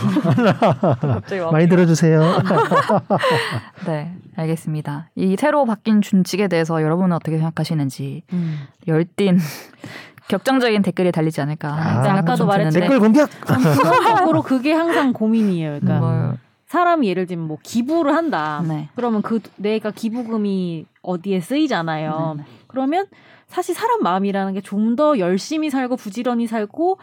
[1.53, 2.21] 많이 들어주세요.
[3.87, 5.09] 네, 알겠습니다.
[5.14, 8.61] 이 새로 바뀐 준칙에 대해서 여러분은 어떻게 생각하시는지 음.
[8.87, 9.39] 열띤
[10.29, 11.69] 격정적인 댓글이 달리지 않을까.
[11.69, 13.31] 아, 까도 말했는데 댓글 공격.
[14.45, 15.79] 그게 항상 고민이에요.
[15.81, 16.35] 그러니까 뭐,
[16.67, 18.62] 사람이 예를 들면 뭐 기부를 한다.
[18.67, 18.89] 네.
[18.97, 22.35] 그러면 그 내가 기부금이 어디에 쓰이잖아요.
[22.37, 22.49] 네, 네.
[22.67, 23.07] 그러면
[23.47, 26.99] 사실 사람 마음이라는 게 좀 더 열심히 살고 부지런히 살고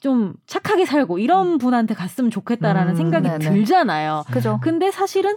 [0.00, 1.58] 좀 착하게 살고 이런 음.
[1.58, 3.50] 분한테 갔으면 좋겠다라는 음, 생각이 네네.
[3.50, 4.24] 들잖아요.
[4.32, 4.58] 그죠.
[4.62, 5.36] 근데 사실은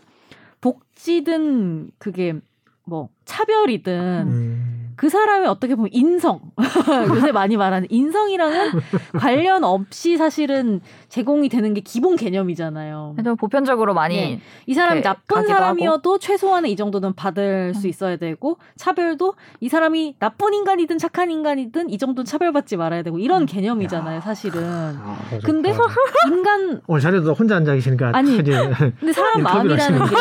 [0.61, 2.35] 복지든 그게
[2.83, 3.93] 뭐 차별이든
[4.27, 4.80] 음.
[4.95, 6.39] 그 사람의 어떻게 보면 인성
[7.15, 8.71] 요새 많이 말하는 인성이랑은
[9.17, 13.13] 관련 없이 사실은 제공이 되는 게 기본 개념이잖아요.
[13.15, 14.41] 그래도 보편적으로 많이 네.
[14.65, 16.19] 이 사람이 나쁜 사람이어도 하고.
[16.19, 17.89] 최소한의 이 정도는 받을 수 음.
[17.89, 23.43] 있어야 되고 차별도 이 사람이 나쁜 인간이든 착한 인간이든 이 정도는 차별받지 말아야 되고 이런
[23.43, 23.45] 음.
[23.45, 24.61] 개념이잖아요, 사실은.
[24.63, 25.71] 아, 근데
[26.27, 30.15] 인간 오늘 자리도 혼자 앉아 계시니까 아니 근데 사람 마음이라는 게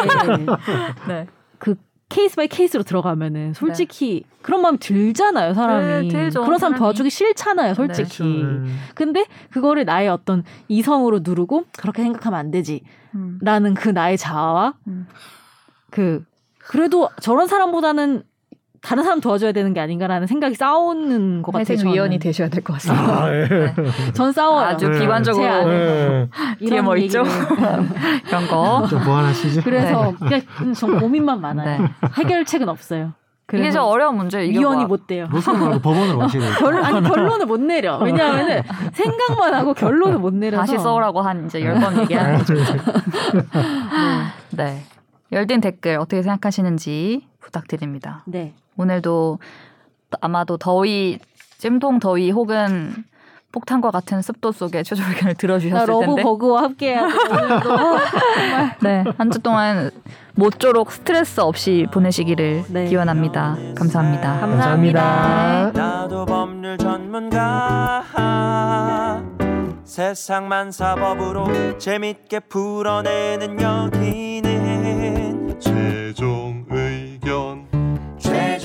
[1.09, 1.27] 네.
[1.59, 1.75] 그
[2.11, 4.37] case by case로 들어가면은 솔직히 네.
[4.43, 6.09] 그런 마음 들잖아요, 사람이.
[6.09, 8.25] 네, 들죠, 그런 사람 도와주기 싫잖아요, 솔직히.
[8.25, 12.83] 네, 근데 그거를 나의 어떤 이성으로 누르고 그렇게 생각하면 안 되지.
[13.15, 13.39] 음.
[13.41, 15.07] 라는 그 나의 자아와 음.
[15.91, 16.25] 그
[16.59, 18.25] 그래도 저런 사람보다는
[18.83, 21.79] 다른 사람 도와줘야 되는 게 아닌가라는 생각이 싸우는 것 같아요.
[21.93, 23.25] 위원이 되셔야 될 것 같습니다.
[23.25, 23.47] 아, 예.
[23.49, 23.75] 네.
[24.15, 24.67] 전 싸워요.
[24.67, 24.99] 아주 네.
[25.01, 26.29] 비관적으로 네.
[26.61, 27.23] 이런 뭐 있죠?
[28.29, 28.87] 이런 거.
[28.89, 29.63] 좀 보완하시죠.
[29.63, 30.43] 그래서 네.
[30.57, 31.83] 그냥 전 고민만 많아요.
[31.83, 31.89] 네.
[32.15, 33.13] 해결책은 없어요.
[33.53, 34.45] 이게 좀 어려운 문제.
[34.47, 34.89] 이게 위원이 뭐...
[34.89, 35.27] 못 돼요.
[35.83, 37.99] 법원으로 가시는 결, 아니 결론을 못 내려.
[37.99, 38.63] 왜냐하면
[38.93, 42.55] 생각만 하고 결론을 못 내려서 다시 써오라고 한 이제 열 번 얘기하는 거죠.
[44.51, 44.83] 네.
[45.33, 48.23] 열띤 댓글 어떻게 생각하시는지 부탁드립니다.
[48.27, 48.55] 네.
[48.81, 49.39] 오늘도
[50.21, 51.19] 아마도 더위,
[51.59, 52.93] 찜통 더위 혹은
[53.53, 56.23] 폭탄과 같은 습도 속에 최종 의견을 들어주셨을 love 텐데.
[56.23, 57.13] bug와 함께하고
[58.83, 59.91] 네, 한 주 동안
[60.37, 62.87] 모쪼록 스트레스 없이 보내시기를 네.
[62.87, 63.57] 기원합니다.
[63.77, 64.41] 감사합니다.
[64.41, 65.71] 감사합니다.
[65.73, 66.41] 감사합니다.
[69.85, 70.15] 세